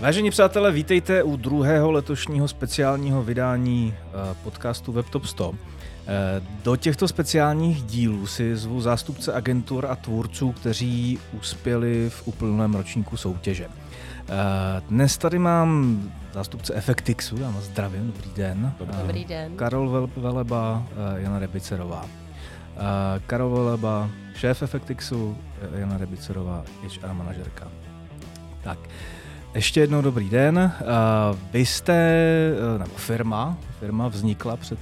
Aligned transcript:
Vážení 0.00 0.30
přátelé, 0.30 0.72
vítejte 0.72 1.22
u 1.22 1.36
druhého 1.36 1.90
letošního 1.90 2.48
speciálního 2.48 3.22
vydání 3.22 3.94
eh, 3.94 4.34
podcastu 4.44 4.92
WebTop 4.92 5.24
100. 5.24 5.54
Eh, 6.06 6.42
do 6.64 6.76
těchto 6.76 7.08
speciálních 7.08 7.82
dílů 7.82 8.26
si 8.26 8.56
zvu 8.56 8.80
zástupce 8.80 9.32
agentur 9.32 9.86
a 9.86 9.96
tvůrců, 9.96 10.52
kteří 10.52 11.18
uspěli 11.32 12.10
v 12.10 12.28
úplném 12.28 12.74
ročníku 12.74 13.16
soutěže. 13.16 13.68
Eh, 13.68 14.82
dnes 14.88 15.18
tady 15.18 15.38
mám 15.38 16.02
zástupce 16.32 16.74
Effectixu, 16.74 17.36
já 17.40 17.50
vás 17.50 17.64
zdravím, 17.64 18.06
dobrý 18.06 18.30
den. 18.36 18.72
Dobrý 18.78 19.24
den. 19.24 19.56
Karol 19.56 20.08
Veleba, 20.16 20.86
Jana 21.16 21.38
Rebicerová. 21.38 22.06
Karol 23.26 23.50
Veleba, 23.50 24.10
šéf 24.34 24.62
Effectixu, 24.62 25.36
Jana 25.74 25.98
Rebicerová, 25.98 26.64
HR 26.82 27.12
manažerka. 27.12 27.68
Tak, 28.62 28.78
ještě 29.54 29.80
jednou 29.80 30.02
dobrý 30.02 30.28
den. 30.30 30.72
Vy 31.52 31.66
jste, 31.66 32.16
nebo 32.78 32.94
firma, 32.96 33.58
firma 33.80 34.08
vznikla 34.08 34.56
před 34.56 34.78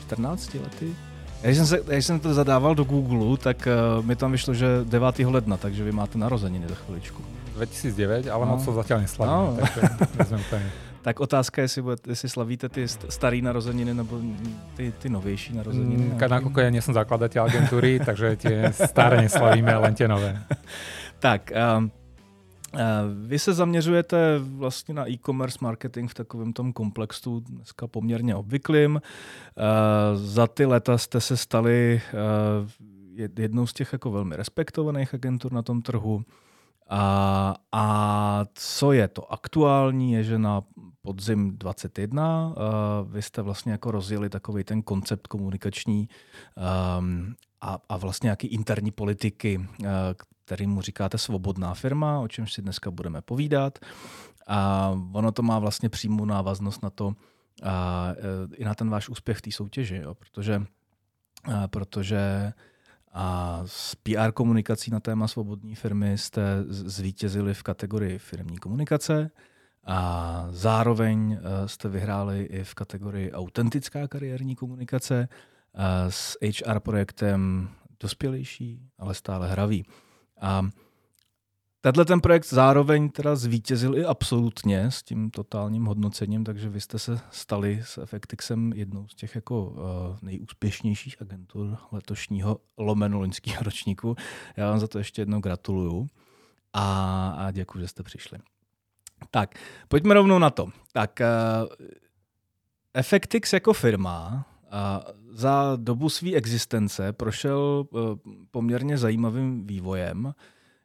14 0.00 0.54
lety. 0.54 0.94
Když 1.42 1.56
jsem, 1.56 1.66
se, 1.66 1.80
když 1.86 2.06
jsem 2.06 2.20
to 2.20 2.34
zadával 2.34 2.74
do 2.74 2.84
Google, 2.84 3.36
tak 3.36 3.68
mi 4.00 4.16
tam 4.16 4.32
vyšlo, 4.32 4.54
že 4.54 4.66
9. 4.84 5.18
ledna, 5.18 5.56
takže 5.56 5.84
vy 5.84 5.92
máte 5.92 6.18
narozeniny 6.18 6.68
za 6.68 6.74
chviličku. 6.74 7.22
2009, 7.54 8.28
ale 8.28 8.46
no. 8.46 8.52
moc 8.52 8.64
to 8.64 8.72
zatím 8.72 8.96
neslavím, 8.96 9.34
no. 9.34 9.56
takže. 10.16 10.60
Tak 11.04 11.20
otázka 11.20 11.60
je, 11.60 11.64
jestli, 11.64 11.82
budete, 11.82 12.10
jestli 12.10 12.28
slavíte 12.28 12.68
ty 12.68 12.88
staré 12.88 13.36
narozeniny 13.42 13.94
nebo 13.94 14.20
ty, 14.76 14.92
ty 14.98 15.08
novější 15.08 15.52
narozeniny. 15.52 16.04
Mm, 16.04 16.16
nakoľko 16.16 16.58
ja 16.64 16.72
nie 16.72 16.80
som 16.80 16.96
zakladateľ 16.96 17.44
agentúry, 17.44 18.00
takže 18.00 18.40
tie 18.40 18.72
staré 18.72 19.20
neslavíme, 19.20 19.68
len 19.68 19.92
tie 19.92 20.08
nové. 20.08 20.32
tak, 21.20 21.52
um, 21.52 21.92
vy 23.26 23.38
se 23.38 23.52
zaměřujete 23.52 24.38
vlastně 24.38 24.94
na 24.94 25.10
e-commerce 25.10 25.58
marketing 25.60 26.10
v 26.10 26.14
takovém 26.14 26.52
tom 26.52 26.72
komplexu 26.72 27.40
dneska 27.40 27.86
poměrně 27.86 28.34
obvyklým. 28.34 29.00
Za 30.14 30.46
ty 30.46 30.66
leta 30.66 30.98
jste 30.98 31.20
se 31.20 31.36
stali 31.36 32.02
jednou 33.36 33.66
z 33.66 33.72
těch 33.72 33.92
jako 33.92 34.10
velmi 34.10 34.36
respektovaných 34.36 35.14
agentur 35.14 35.52
na 35.52 35.62
tom 35.62 35.82
trhu. 35.82 36.24
A, 36.88 37.54
a 37.72 38.44
co 38.54 38.92
je 38.92 39.08
to 39.08 39.32
aktuální, 39.32 40.12
je, 40.12 40.24
že 40.24 40.38
na 40.38 40.62
podzim 41.02 41.58
21 41.58 42.46
uh, 42.46 42.54
vy 43.12 43.22
jste 43.22 43.42
vlastně 43.42 43.72
jako 43.72 43.90
rozjeli 43.90 44.28
takový 44.28 44.64
ten 44.64 44.82
koncept 44.82 45.26
komunikační 45.26 46.08
um, 46.98 47.34
a, 47.60 47.78
a 47.88 47.96
vlastně 47.96 48.26
nějaký 48.26 48.46
interní 48.46 48.90
politiky, 48.90 49.58
uh, 49.80 49.86
který 50.44 50.66
mu 50.66 50.80
říkáte 50.80 51.18
svobodná 51.18 51.74
firma, 51.74 52.20
o 52.20 52.28
čemž 52.28 52.52
si 52.52 52.62
dneska 52.62 52.90
budeme 52.90 53.22
povídat. 53.22 53.78
A 54.46 54.90
ono 55.12 55.32
to 55.32 55.42
má 55.42 55.58
vlastně 55.58 55.88
přímou 55.88 56.24
návaznost 56.24 56.82
na 56.82 56.90
to, 56.90 57.14
a, 57.62 58.08
e, 58.52 58.56
i 58.56 58.64
na 58.64 58.74
ten 58.74 58.90
váš 58.90 59.08
úspěch 59.08 59.38
v 59.38 59.42
té 59.42 59.52
soutěži, 59.52 59.96
jo, 59.96 60.14
protože, 60.14 60.62
a, 61.54 61.68
protože 61.68 62.52
a 63.12 63.62
s 63.66 63.94
PR 63.94 64.32
komunikací 64.32 64.90
na 64.90 65.00
téma 65.00 65.28
svobodní 65.28 65.74
firmy 65.74 66.18
jste 66.18 66.64
zvítězili 66.68 67.54
v 67.54 67.62
kategorii 67.62 68.18
firmní 68.18 68.58
komunikace 68.58 69.30
a 69.84 70.46
zároveň 70.50 71.32
e, 71.32 71.68
jste 71.68 71.88
vyhráli 71.88 72.42
i 72.42 72.64
v 72.64 72.74
kategorii 72.74 73.32
autentická 73.32 74.08
kariérní 74.08 74.56
komunikace 74.56 75.28
s 76.08 76.38
HR 76.42 76.80
projektem 76.80 77.68
dospělejší, 78.00 78.80
ale 78.98 79.14
stále 79.14 79.48
hravý. 79.48 79.84
A 80.44 80.62
Tenhle 81.84 82.04
ten 82.04 82.20
projekt 82.20 82.46
zároveň 82.46 83.08
teda 83.08 83.36
zvítězil 83.36 83.98
i 83.98 84.04
absolutně 84.04 84.90
s 84.90 85.02
tím 85.02 85.30
totálním 85.30 85.84
hodnocením, 85.84 86.44
takže 86.44 86.68
vy 86.68 86.80
jste 86.80 86.98
se 86.98 87.20
stali 87.30 87.80
s 87.84 87.98
Effectixem 87.98 88.72
jednou 88.72 89.08
z 89.08 89.14
těch 89.14 89.34
jako 89.34 89.64
uh, 89.64 89.78
nejúspěšnějších 90.22 91.22
agentur 91.22 91.78
letošního 91.92 92.60
lomenu 92.78 93.18
loňského 93.20 93.62
ročníku. 93.62 94.16
Já 94.56 94.70
vám 94.70 94.80
za 94.80 94.88
to 94.88 94.98
ještě 94.98 95.22
jednou 95.22 95.40
gratuluju 95.40 96.06
a, 96.72 97.28
a 97.38 97.50
děkuji, 97.50 97.80
že 97.80 97.88
jste 97.88 98.02
přišli. 98.02 98.38
Tak, 99.30 99.54
pojďme 99.88 100.14
rovnou 100.14 100.38
na 100.38 100.50
to. 100.50 100.68
Tak, 100.92 101.20
uh, 101.20 101.86
Effectix 102.94 103.52
jako 103.52 103.72
firma 103.72 104.46
a 104.70 105.04
za 105.34 105.76
dobu 105.76 106.08
své 106.08 106.32
existence 106.32 107.12
prošel 107.12 107.86
eh, 107.86 107.98
poměrně 108.50 108.98
zajímavým 108.98 109.66
vývojem, 109.66 110.34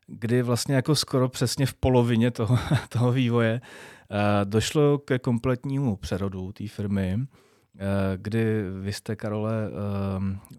kdy 0.08 0.42
vlastně 0.42 0.76
jako 0.76 0.96
skoro 0.96 1.30
přesně 1.30 1.66
v 1.66 1.74
polovině 1.74 2.32
toho, 2.32 2.58
toho 2.90 3.12
vývoje 3.12 3.62
eh, 3.62 4.46
došlo 4.46 4.98
ke 4.98 5.20
kompletnímu 5.20 5.96
přerodu 5.96 6.52
té 6.52 6.68
firmy, 6.68 7.18
eh, 7.20 7.86
kdy 8.18 8.64
vy 8.82 8.94
jste, 8.94 9.16
Karole, 9.16 9.70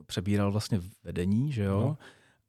přebíral 0.06 0.52
vlastně 0.52 0.80
vedení, 1.04 1.52
že 1.52 1.64
jo? 1.64 1.80
No. 1.80 1.96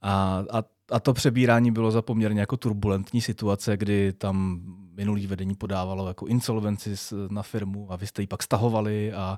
A, 0.01 0.43
a, 0.51 0.63
a 0.91 0.99
to 0.99 1.13
přebírání 1.13 1.71
bylo 1.71 1.91
za 1.91 2.01
poměrně 2.01 2.39
jako 2.39 2.57
turbulentní 2.57 3.21
situace, 3.21 3.77
kdy 3.77 4.13
tam 4.13 4.61
minulý 4.95 5.27
vedení 5.27 5.55
podávalo 5.55 6.07
jako 6.07 6.27
insolvenci 6.27 6.95
na 7.29 7.43
firmu 7.43 7.91
a 7.91 7.95
vy 7.95 8.07
jste 8.07 8.21
ji 8.21 8.27
pak 8.27 8.43
stahovali 8.43 9.13
a, 9.13 9.37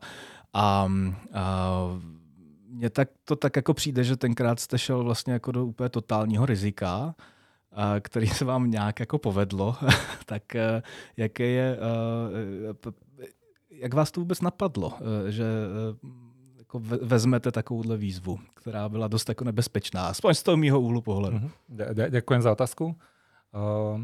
a, 0.54 0.90
a 1.34 1.70
mně 2.68 2.90
tak, 2.90 3.10
to 3.26 3.36
tak 3.36 3.56
jako 3.56 3.74
přijde, 3.74 4.04
že 4.04 4.18
tenkrát 4.18 4.60
jste 4.60 4.80
šel 4.80 5.04
vlastně 5.04 5.34
jako 5.34 5.52
do 5.52 5.66
úplně 5.66 5.90
totálního 5.90 6.46
rizika, 6.46 7.16
který 8.02 8.28
se 8.28 8.46
vám 8.46 8.72
nějak 8.72 9.00
jako 9.00 9.18
povedlo, 9.18 9.76
tak 10.26 10.56
e, 10.56 10.84
jaké 11.18 11.46
je, 11.46 11.78
e, 11.78 12.98
jak 13.70 13.94
vás 13.94 14.12
to 14.12 14.22
vůbec 14.22 14.42
napadlo, 14.42 14.94
e, 15.28 15.32
že 15.32 15.46
jako 16.74 17.06
vezmete 17.06 17.52
takovouhle 17.52 17.98
výzvu, 17.98 18.40
která 18.54 18.90
byla 18.90 19.08
dost 19.08 19.30
jako 19.30 19.44
nebezpečná, 19.44 20.08
aspoň 20.08 20.34
z 20.34 20.44
toho 20.44 20.58
mýho 20.58 20.82
úhlu 20.82 21.02
pohledu. 21.02 21.38
Mm-hmm. 21.38 22.10
Ďakujem 22.10 22.42
za 22.42 22.52
otázku. 22.52 22.96
Uh, 23.54 24.02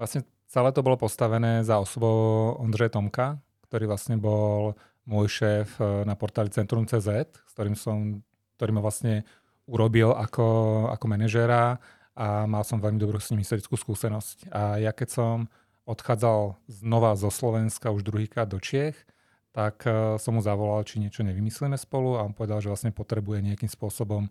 vlastne 0.00 0.24
celé 0.48 0.72
to 0.72 0.80
bolo 0.80 0.96
postavené 0.96 1.60
za 1.64 1.78
osobou 1.78 2.56
Ondřeje 2.58 2.88
Tomka, 2.88 3.36
ktorý 3.68 3.84
vlastne 3.86 4.16
bol 4.16 4.72
môj 5.04 5.28
šéf 5.28 5.76
eh, 5.80 6.04
na 6.08 6.16
portáli 6.16 6.48
Centrum.cz, 6.48 7.08
s 7.36 7.52
ktorým 7.52 7.76
som, 7.76 8.24
ktorý 8.56 8.72
ma 8.72 8.80
vlastne 8.80 9.28
urobil 9.68 10.16
ako, 10.16 10.88
ako 10.88 11.04
manažéra 11.08 11.76
a 12.16 12.48
mal 12.48 12.64
som 12.64 12.80
veľmi 12.80 12.96
dobrú 12.96 13.20
s 13.20 13.28
ním 13.28 13.44
historickú 13.44 13.76
skúsenosť. 13.76 14.48
A 14.48 14.80
ja 14.80 14.92
keď 14.96 15.08
som 15.12 15.36
odchádzal 15.84 16.56
znova 16.68 17.12
zo 17.20 17.28
Slovenska 17.28 17.92
už 17.92 18.04
druhýkrát 18.04 18.48
do 18.48 18.56
Čiech, 18.56 18.96
tak 19.58 19.82
uh, 19.90 20.14
som 20.22 20.38
mu 20.38 20.42
zavolal, 20.42 20.86
či 20.86 21.02
niečo 21.02 21.26
nevymyslíme 21.26 21.74
spolu 21.74 22.14
a 22.14 22.22
on 22.22 22.30
povedal, 22.30 22.62
že 22.62 22.70
vlastne 22.70 22.94
potrebuje 22.94 23.42
nejakým 23.42 23.66
spôsobom 23.66 24.30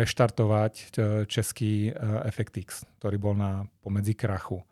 reštartovať 0.00 0.72
uh, 0.72 0.88
český 1.28 1.92
FXX, 2.32 2.88
ktorý 2.96 3.20
bol 3.20 3.36
na 3.36 3.68
pomedzi 3.84 4.16
krachu. 4.16 4.64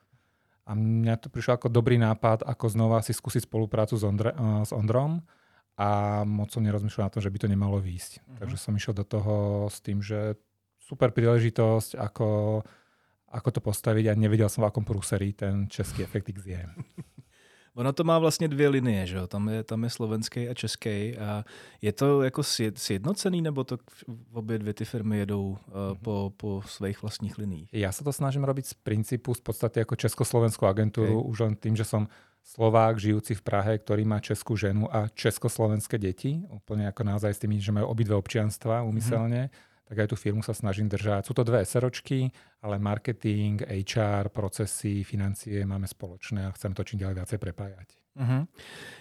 A 0.64 0.72
mňa 0.72 1.20
to 1.20 1.28
prišlo 1.28 1.60
ako 1.60 1.68
dobrý 1.68 2.00
nápad, 2.00 2.40
ako 2.48 2.72
znova 2.72 3.04
si 3.04 3.12
skúsiť 3.12 3.44
spoluprácu 3.44 4.00
s, 4.00 4.02
Ondre, 4.02 4.32
s 4.66 4.72
Ondrom 4.74 5.22
a 5.78 6.24
moc 6.26 6.50
som 6.50 6.64
nerozmýšľal 6.64 7.06
na 7.06 7.12
to, 7.12 7.22
že 7.22 7.30
by 7.30 7.38
to 7.38 7.52
nemalo 7.52 7.78
výjsť. 7.78 8.12
Uh-huh. 8.18 8.36
Takže 8.42 8.56
som 8.58 8.74
išiel 8.74 8.96
do 8.96 9.06
toho 9.06 9.68
s 9.70 9.78
tým, 9.78 10.02
že 10.02 10.34
super 10.82 11.14
príležitosť, 11.14 11.94
ako, 11.94 12.28
ako 13.30 13.48
to 13.54 13.60
postaviť 13.62 14.10
a 14.10 14.18
nevedel 14.18 14.50
som, 14.50 14.66
v 14.66 14.74
akom 14.74 14.82
prúseri 14.82 15.30
ten 15.38 15.70
český 15.70 16.02
efekt 16.02 16.34
X 16.34 16.38
je. 16.50 16.62
Ono 17.76 17.92
to 17.92 18.04
má 18.04 18.18
vlastně 18.18 18.48
dvě 18.48 18.68
linie, 18.68 19.06
že 19.06 19.16
jo? 19.16 19.26
Tam 19.26 19.48
je, 19.48 19.62
tam 19.64 19.84
je 19.84 19.90
slovenský 19.90 20.48
a 20.48 20.54
český. 20.54 21.16
A 21.16 21.44
je 21.82 21.92
to 21.92 22.22
jako 22.22 22.42
sjednocený, 22.74 23.42
nebo 23.42 23.64
to 23.64 23.78
obě 24.32 24.58
dvě 24.58 24.74
ty 24.74 24.84
firmy 24.84 25.18
jedou 25.18 25.48
uh, 25.48 25.58
po, 26.02 26.32
po 26.36 26.62
svých 26.66 27.02
vlastních 27.02 27.38
liních? 27.38 27.68
Já 27.72 27.92
se 27.92 28.04
to 28.04 28.12
snažím 28.12 28.44
robiť 28.44 28.66
z 28.66 28.74
principu 28.74 29.34
v 29.34 29.40
podstatě 29.40 29.80
jako 29.80 29.96
československou 29.96 30.66
agenturu, 30.66 31.20
okay. 31.20 31.30
už 31.30 31.40
len 31.40 31.54
tým, 31.56 31.76
že 31.76 31.84
som 31.84 32.08
Slovák 32.46 33.02
žijúci 33.02 33.34
v 33.34 33.42
Prahe, 33.42 33.74
ktorý 33.74 34.06
má 34.06 34.22
českú 34.22 34.54
ženu 34.54 34.86
a 34.86 35.10
československé 35.10 35.98
deti, 35.98 36.46
úplne 36.46 36.86
ako 36.86 37.02
naozaj 37.02 37.34
s 37.34 37.42
tými, 37.42 37.58
že 37.58 37.74
majú 37.74 37.90
obidve 37.90 38.14
občianstva 38.14 38.86
úmyselne. 38.86 39.50
Mm-hmm 39.50 39.74
tak 39.86 40.02
aj 40.02 40.10
tú 40.10 40.16
firmu 40.18 40.42
sa 40.42 40.50
snažím 40.50 40.90
držať. 40.90 41.30
Sú 41.30 41.32
to 41.32 41.46
dve 41.46 41.62
SROčky, 41.62 42.34
ale 42.58 42.82
marketing, 42.82 43.62
HR, 43.62 44.34
procesy, 44.34 45.06
financie 45.06 45.62
máme 45.62 45.86
spoločné 45.86 46.46
a 46.46 46.54
chcem 46.58 46.74
to 46.74 46.82
čím 46.82 47.06
ďalej 47.06 47.22
viacej 47.22 47.38
prepájať. 47.38 47.88
Uh-huh. 48.18 48.46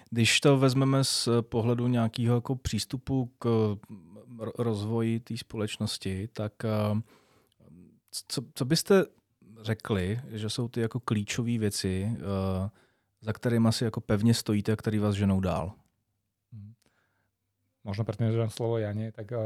Když 0.09 0.39
to 0.39 0.57
vezmeme 0.57 1.03
z 1.03 1.29
pohledu 1.41 1.87
nějakého 1.87 2.35
jako 2.35 2.55
přístupu 2.55 3.31
k 3.39 3.75
rozvoji 4.57 5.19
té 5.19 5.37
společnosti, 5.37 6.27
tak 6.27 6.53
eh, 6.65 7.01
co, 8.27 8.41
co 8.53 8.65
byste 8.65 9.05
řekli, 9.61 10.19
že 10.29 10.49
jsou 10.49 10.67
ty 10.67 10.81
jako 10.81 10.99
klíčové 10.99 11.57
věci, 11.57 12.11
eh, 12.11 12.69
za 13.21 13.33
kterými 13.33 13.69
si 13.71 13.83
jako 13.83 14.01
pevně 14.01 14.33
stojíte 14.33 14.71
a 14.71 14.75
který 14.75 14.99
vás 14.99 15.15
ženou 15.15 15.39
dál? 15.39 15.73
Mhm. 16.51 16.73
Možno 17.83 18.03
preto 18.03 18.49
slovo 18.49 18.77
Jane, 18.77 19.11
tak 19.11 19.31
uh, 19.31 19.37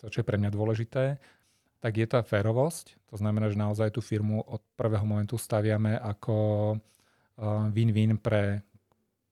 to, 0.00 0.08
čo 0.08 0.24
je 0.24 0.28
pre 0.28 0.40
mňa 0.40 0.50
dôležité. 0.50 1.20
tak 1.80 1.96
je 1.96 2.04
tá 2.04 2.20
férovosť. 2.20 2.92
To 3.08 3.16
znamená, 3.16 3.48
že 3.48 3.56
naozaj 3.56 3.96
tú 3.96 4.04
firmu 4.04 4.44
od 4.44 4.60
prvého 4.76 5.04
momentu 5.04 5.40
staviame 5.40 5.96
ako 5.96 6.76
win-win 7.72 8.20
pre 8.20 8.60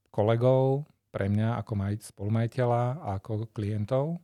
kolegov, 0.09 0.89
pre 1.13 1.29
mňa 1.29 1.61
ako 1.61 1.73
maj, 1.77 1.95
spolumajiteľa 2.01 3.05
a 3.05 3.09
ako 3.21 3.53
klientov. 3.53 4.21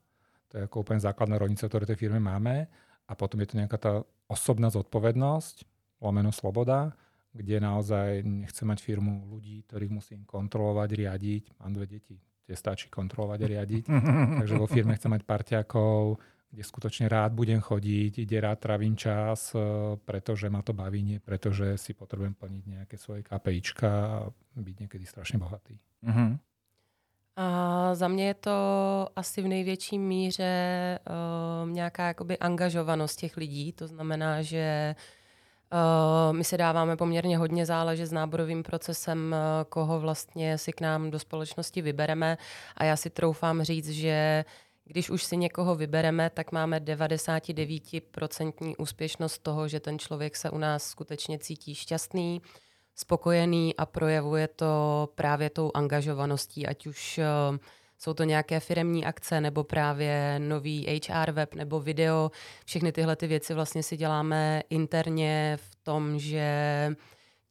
To 0.53 0.53
je 0.57 0.63
ako 0.65 0.77
úplne 0.89 1.05
základná 1.05 1.37
rovnica, 1.37 1.69
ktoré 1.69 1.85
tej 1.85 2.01
firme 2.01 2.21
máme. 2.21 2.65
A 3.05 3.13
potom 3.13 3.37
je 3.45 3.49
to 3.53 3.59
nejaká 3.61 3.77
tá 3.77 3.93
osobná 4.25 4.73
zodpovednosť, 4.73 5.69
lomeno 6.01 6.33
sloboda, 6.33 6.97
kde 7.37 7.61
naozaj 7.61 8.25
nechcem 8.25 8.65
mať 8.65 8.81
firmu 8.81 9.29
ľudí, 9.29 9.69
ktorých 9.69 9.93
musím 9.93 10.21
kontrolovať, 10.25 10.89
riadiť. 10.97 11.45
Mám 11.61 11.73
dve 11.77 11.87
deti, 11.99 12.17
tie 12.49 12.57
stačí 12.57 12.89
kontrolovať 12.89 13.39
a 13.45 13.51
riadiť. 13.51 13.85
Takže 14.41 14.55
vo 14.57 14.71
firme 14.71 14.97
chcem 14.97 15.13
mať 15.13 15.23
parťákov, 15.29 16.17
kde 16.55 16.63
skutočne 16.63 17.11
rád 17.11 17.35
budem 17.35 17.59
chodiť, 17.59 18.23
kde 18.23 18.39
rád 18.41 18.59
travím 18.63 18.95
čas, 18.95 19.51
e, 19.51 19.59
pretože 20.07 20.47
ma 20.47 20.63
to 20.63 20.71
baví, 20.71 21.03
nie 21.03 21.19
pretože 21.19 21.75
si 21.75 21.99
potrebujem 21.99 22.39
plniť 22.39 22.65
nejaké 22.71 22.95
svoje 22.95 23.27
KPIčka 23.27 23.91
a 23.91 24.31
byť 24.55 24.77
niekedy 24.87 25.03
strašne 25.03 25.43
bohatý. 25.43 25.75
Uh-huh. 26.07 26.39
A 27.37 27.95
za 27.95 28.09
mě 28.09 28.27
je 28.27 28.35
to 28.35 28.59
asi 29.17 29.43
v 29.43 29.49
největší 29.49 29.99
míře 29.99 30.99
uh, 31.65 31.71
nějaká 31.71 32.07
jakoby 32.07 32.39
angažovanost 32.39 33.19
těch 33.19 33.37
lidí. 33.37 33.73
To 33.73 33.87
znamená, 33.87 34.43
že 34.43 34.95
uh, 35.73 36.37
my 36.37 36.45
si 36.45 36.59
dáváme 36.59 36.97
poměrně 36.97 37.39
hodně 37.39 37.67
záležet 37.67 38.07
s 38.07 38.13
náborovým 38.13 38.63
procesem, 38.63 39.19
uh, 39.35 39.65
koho 39.69 40.01
vlastně 40.01 40.59
si 40.59 40.73
k 40.73 40.81
nám 40.81 41.11
do 41.11 41.19
společnosti 41.19 41.83
vybereme. 41.83 42.39
A 42.77 42.85
já 42.85 42.97
si 42.97 43.11
troufám 43.11 43.63
říct, 43.63 43.89
že 43.89 44.45
když 44.85 45.11
už 45.11 45.25
si 45.25 45.37
někoho 45.37 45.75
vybereme, 45.75 46.31
tak 46.31 46.53
máme 46.53 46.81
99% 46.81 48.75
úspěšnost 48.79 49.39
toho, 49.39 49.69
že 49.69 49.81
ten 49.81 49.99
člověk 49.99 50.37
se 50.37 50.51
u 50.51 50.59
nás 50.59 50.85
skutečně 50.85 51.39
cítí 51.39 51.75
šťastný, 51.75 52.43
spokojený 52.95 53.77
a 53.77 53.87
projevuje 53.87 54.49
to 54.49 55.09
právě 55.15 55.51
tou 55.51 55.71
angažovaností, 55.75 56.67
ať 56.67 56.87
už 56.87 57.21
uh, 57.51 57.57
jsou 57.99 58.15
to 58.15 58.25
nějaké 58.25 58.61
firemní 58.61 59.05
akce 59.05 59.41
nebo 59.41 59.65
právě 59.65 60.39
nový 60.39 61.01
HR 61.09 61.31
web 61.31 61.55
nebo 61.55 61.81
video. 61.81 62.31
Všechny 62.67 62.93
tyhle 62.93 63.17
ty 63.17 63.27
věci 63.27 63.55
vlastně 63.55 63.83
si 63.83 63.97
děláme 63.97 64.63
interně 64.71 65.59
v 65.61 65.77
tom, 65.83 66.19
že 66.19 66.49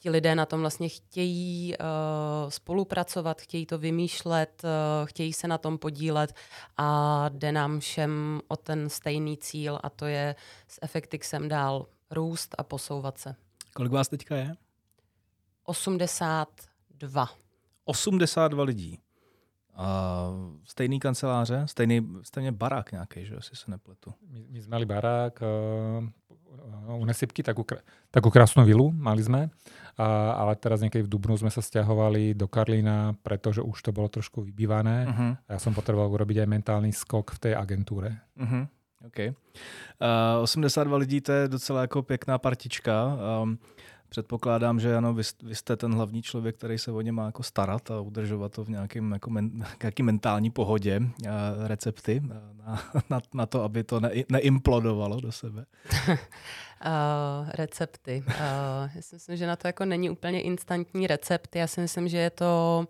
ti 0.04 0.10
lidé 0.10 0.34
na 0.34 0.46
tom 0.46 0.60
vlastně 0.60 0.88
chtějí 0.88 1.74
uh, 1.80 2.50
spolupracovat, 2.50 3.40
chtějí 3.40 3.66
to 3.66 3.78
vymýšlet, 3.78 4.62
uh, 4.64 5.06
chtějí 5.06 5.32
se 5.32 5.48
na 5.48 5.58
tom 5.58 5.78
podílet 5.78 6.34
a 6.76 7.28
jde 7.28 7.52
nám 7.52 7.80
všem 7.80 8.40
o 8.48 8.56
ten 8.56 8.88
stejný 8.88 9.36
cíl 9.36 9.78
a 9.82 9.90
to 9.90 10.06
je 10.06 10.34
s 10.68 10.78
Effectixem 10.82 11.48
dál 11.48 11.86
růst 12.10 12.54
a 12.58 12.62
posouvat 12.62 13.18
se. 13.18 13.34
Kolik 13.74 13.92
vás 13.92 14.08
teďka 14.08 14.36
je? 14.36 14.54
82. 15.62 17.28
82 17.84 18.64
lidí. 18.64 18.98
A 19.74 20.28
stejný 20.64 21.00
kanceláře, 21.00 21.62
stejný, 21.66 22.08
stejně 22.22 22.52
barák 22.52 22.92
nějaký, 22.92 23.26
že 23.26 23.34
jestli 23.34 23.56
se 23.56 23.70
nepletu. 23.70 24.14
My, 24.30 24.46
my 24.48 24.62
jsme 24.62 24.70
mali 24.70 24.86
barák 24.86 25.42
uh, 25.42 26.08
u 26.88 27.04
Nesipky, 27.04 27.42
takú, 27.42 27.64
takú 28.10 28.28
krásnu 28.28 28.64
vilu 28.64 28.92
mali 28.92 29.24
sme, 29.24 29.48
a, 29.96 30.06
ale 30.38 30.58
teraz 30.58 30.82
niekedy 30.82 31.06
v 31.06 31.12
Dubnu 31.12 31.34
sme 31.38 31.50
sa 31.50 31.62
stiahovali 31.62 32.34
do 32.34 32.50
Karlína, 32.50 33.16
pretože 33.22 33.62
už 33.62 33.78
to 33.82 33.90
bolo 33.94 34.10
trošku 34.10 34.42
vybývané 34.42 35.06
uh-huh. 35.06 35.32
a 35.46 35.50
ja 35.56 35.60
som 35.62 35.72
potreboval 35.72 36.10
urobiť 36.12 36.44
aj 36.44 36.48
mentálny 36.48 36.90
skok 36.92 37.36
v 37.36 37.38
té 37.38 37.50
agentúre. 37.54 38.18
Uh-huh. 38.36 38.66
Okay. 39.06 39.36
Uh, 40.00 40.42
82 40.42 40.96
lidí, 40.96 41.20
to 41.20 41.32
je 41.32 41.48
docela 41.48 41.80
jako 41.80 42.02
pěkná 42.02 42.38
partička. 42.38 43.18
Um, 43.42 43.58
Předpokládám, 44.14 44.80
že 44.80 44.96
ano, 44.96 45.14
vy, 45.14 45.22
vy 45.42 45.54
jste 45.54 45.76
ten 45.76 45.94
hlavní 45.94 46.22
člověk, 46.22 46.56
který 46.56 46.78
se 46.78 46.92
o 46.92 47.00
ně 47.00 47.12
má 47.12 47.26
jako 47.26 47.42
starat 47.42 47.90
a 47.90 48.00
udržovat 48.00 48.52
to 48.52 48.64
v 48.64 48.68
nějakém 48.68 49.12
jako 49.12 49.30
men, 49.30 49.50
nějaký 49.82 50.02
mentální 50.02 50.50
pohodě, 50.50 51.00
a 51.30 51.68
recepty 51.68 52.22
na, 52.24 52.82
na, 53.10 53.20
na 53.34 53.46
to, 53.46 53.62
aby 53.62 53.84
to 53.84 54.00
ne, 54.00 54.10
neimplodovalo 54.28 55.20
do 55.20 55.32
sebe. 55.32 55.64
uh, 56.08 56.16
recepty. 57.54 58.24
Uh, 58.26 58.34
já 58.94 59.02
si 59.02 59.16
myslím, 59.16 59.36
že 59.36 59.46
na 59.46 59.56
to 59.56 59.66
jako 59.66 59.84
není 59.84 60.10
úplně 60.10 60.42
instantní 60.42 61.06
recept. 61.06 61.56
Já 61.56 61.66
si 61.66 61.80
myslím, 61.80 62.08
že 62.08 62.18
je 62.18 62.30
to 62.30 62.84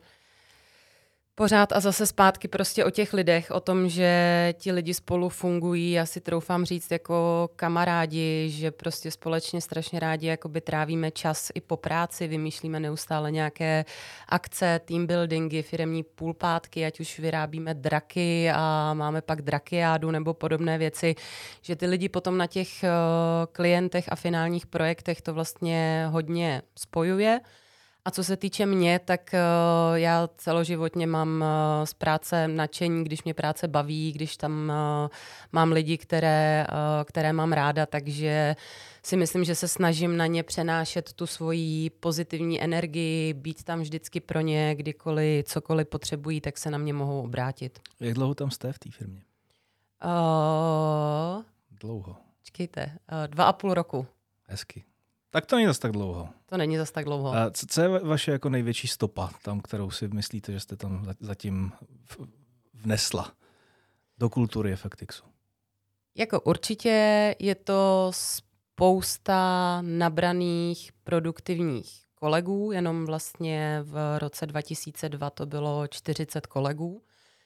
Pořád 1.37 1.73
a 1.73 1.81
zase 1.81 2.07
zpátky 2.07 2.49
prostě 2.49 2.85
o 2.85 2.91
těch 2.91 3.13
lidech, 3.13 3.51
o 3.51 3.61
tom, 3.61 3.89
že 3.89 4.55
ti 4.59 4.73
lidi 4.73 4.95
spolu 4.95 5.29
fungují, 5.29 5.93
já 5.93 6.07
si 6.07 6.21
troufám 6.21 6.65
říct 6.65 6.91
jako 6.91 7.51
kamarádi, 7.57 8.51
že 8.51 8.71
prostě 8.71 9.11
společně 9.11 9.61
strašně 9.61 10.01
rádi 10.01 10.27
jakoby 10.27 10.61
trávíme 10.61 11.11
čas 11.11 11.51
i 11.55 11.61
po 11.61 11.77
práci, 11.77 12.29
vymýšlíme 12.29 12.81
neustále 12.81 13.31
nějaké 13.31 13.85
akce, 14.29 14.81
team 14.85 15.07
buildingy, 15.07 15.63
firemní 15.63 16.03
půlpátky, 16.03 16.87
ať 16.87 17.01
už 17.01 17.19
vyrábíme 17.19 17.75
draky 17.75 18.51
a 18.51 18.95
máme 18.95 19.23
pak 19.23 19.43
drakiádu 19.43 20.11
nebo 20.11 20.35
podobné 20.35 20.79
věci, 20.79 21.15
že 21.63 21.77
ty 21.77 21.87
lidi 21.87 22.09
potom 22.09 22.39
na 22.39 22.47
těch 22.47 22.69
uh, 22.69 22.89
klientech 23.53 24.05
a 24.09 24.17
finálních 24.17 24.67
projektech 24.67 25.23
to 25.23 25.35
vlastně 25.35 26.07
hodně 26.11 26.63
spojuje. 26.79 27.41
A 28.07 28.11
co 28.11 28.25
se 28.25 28.37
týče 28.37 28.67
mě, 28.67 29.01
tak 29.05 29.35
uh, 29.35 29.95
já 29.97 30.29
celoživotně 30.37 31.07
mám 31.07 31.41
uh, 31.41 31.85
z 31.85 31.95
práce 31.95 32.49
nadšení, 32.49 33.05
když 33.05 33.25
mě 33.25 33.35
práce 33.35 33.69
baví, 33.69 34.13
když 34.13 34.37
tam 34.37 34.53
uh, 34.69 35.09
mám 35.53 35.73
lidi, 35.73 35.99
které, 35.99 36.67
uh, 36.71 37.05
které 37.05 37.33
mám 37.33 37.53
ráda, 37.53 37.87
takže 37.87 38.57
si 39.03 39.17
myslím, 39.17 39.45
že 39.45 39.55
se 39.55 39.69
snažím 39.69 40.17
na 40.17 40.27
ně 40.27 40.43
přenášet 40.43 41.13
tu 41.13 41.27
svoji 41.27 41.91
pozitivní 41.91 42.63
energii, 42.63 43.33
být 43.33 43.65
tam 43.65 43.81
vždycky 43.81 44.21
pro 44.21 44.41
ně, 44.41 44.75
kdykoliv, 44.75 45.45
cokoliv 45.45 45.89
potřebují, 45.89 46.41
tak 46.41 46.59
se 46.59 46.71
na 46.71 46.79
mě 46.79 46.93
mohou 46.93 47.23
obrátit. 47.23 47.79
Jak 48.01 48.15
dlouho 48.15 48.35
tam 48.35 48.51
jste 48.51 48.73
v 48.73 48.79
té 48.79 48.91
firmě? 48.91 49.23
Uh, 50.05 51.43
dlouho. 51.71 52.17
Čekejte, 52.43 52.85
uh, 52.87 53.27
dva 53.27 53.45
a 53.45 53.53
půl 53.53 53.75
roku. 53.75 54.07
Hezky. 54.47 54.85
Tak 55.35 55.47
to 55.47 55.57
není 55.57 55.67
zase 55.67 55.81
tak 55.81 55.93
dlouho. 55.93 56.29
To 56.47 56.57
není 56.57 56.77
zase 56.77 56.93
tak 56.93 57.05
dlouho. 57.05 57.35
A 57.35 57.51
co, 57.51 57.67
co 57.67 57.81
je 57.81 57.89
vaše 57.89 58.31
jako 58.31 58.49
největší 58.49 58.89
stopa, 58.89 59.31
tam, 59.43 59.61
kterou 59.61 59.91
si 59.91 60.09
myslíte, 60.09 60.53
že 60.53 60.61
jste 60.61 60.77
tam 60.77 61.07
zatím 61.21 61.73
vnesla 62.75 63.33
do 64.19 64.31
kultury 64.31 64.73
Effectixu? 64.73 65.25
Jako 66.15 66.41
určitě 66.41 67.35
je 67.39 67.55
to 67.55 68.11
spousta 68.15 69.79
nabraných 69.83 70.93
produktivních 71.05 72.03
kolegů, 72.15 72.73
jenom 72.73 73.07
vlastně 73.07 73.81
v 73.83 74.19
roce 74.19 74.47
2002 74.47 75.31
to 75.31 75.47
bylo 75.47 75.87
40 75.87 76.47
kolegů, 76.47 77.03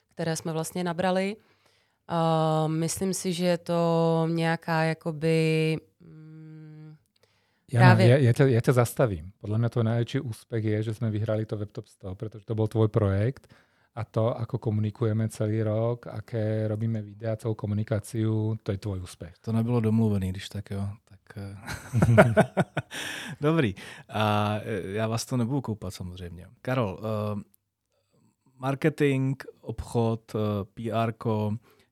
které 0.08 0.36
jsme 0.36 0.52
vlastně 0.52 0.84
nabrali. 0.84 1.36
Uh, 1.36 2.68
myslím 2.68 3.14
si, 3.14 3.32
že 3.32 3.46
je 3.46 3.58
to 3.58 4.26
nějaká 4.30 4.82
jakoby 4.82 5.76
ja, 7.72 7.80
Právě. 7.80 8.06
Ja, 8.08 8.16
ja, 8.16 8.32
ťa, 8.32 8.44
ja 8.48 8.60
ťa 8.64 8.72
zastavím. 8.72 9.32
Podľa 9.44 9.58
mňa 9.58 9.68
to 9.68 9.80
najväčší 9.84 10.18
úspech 10.24 10.62
je, 10.64 10.78
že 10.82 10.92
sme 10.96 11.12
vyhrali 11.12 11.44
to 11.44 11.60
WebTop 11.60 11.84
100, 11.84 12.14
pretože 12.16 12.44
to 12.48 12.56
bol 12.56 12.64
tvoj 12.64 12.88
projekt 12.88 13.52
a 13.94 14.04
to, 14.04 14.32
ako 14.32 14.58
komunikujeme 14.58 15.28
celý 15.28 15.62
rok, 15.62 16.06
aké 16.06 16.68
robíme 16.68 17.02
videa, 17.02 17.36
celú 17.36 17.54
komunikáciu, 17.54 18.56
to 18.62 18.72
je 18.72 18.78
tvoj 18.78 19.04
úspech. 19.04 19.36
To 19.44 19.52
nebylo 19.52 19.80
domluvený, 19.80 20.32
když 20.32 20.48
tak 20.48 20.70
jo. 20.70 20.88
Tak, 21.04 21.20
eh. 21.36 21.56
Dobrý. 23.40 23.74
A 24.08 24.56
eh, 24.64 24.82
já 24.96 25.08
vás 25.08 25.26
to 25.26 25.36
nebudu 25.36 25.60
koupat 25.60 25.94
samozřejmě. 25.94 26.46
Karol, 26.62 26.98
uh, 26.98 27.40
marketing, 28.58 29.42
obchod, 29.60 30.34
uh, 30.34 30.40
PR, 30.74 31.12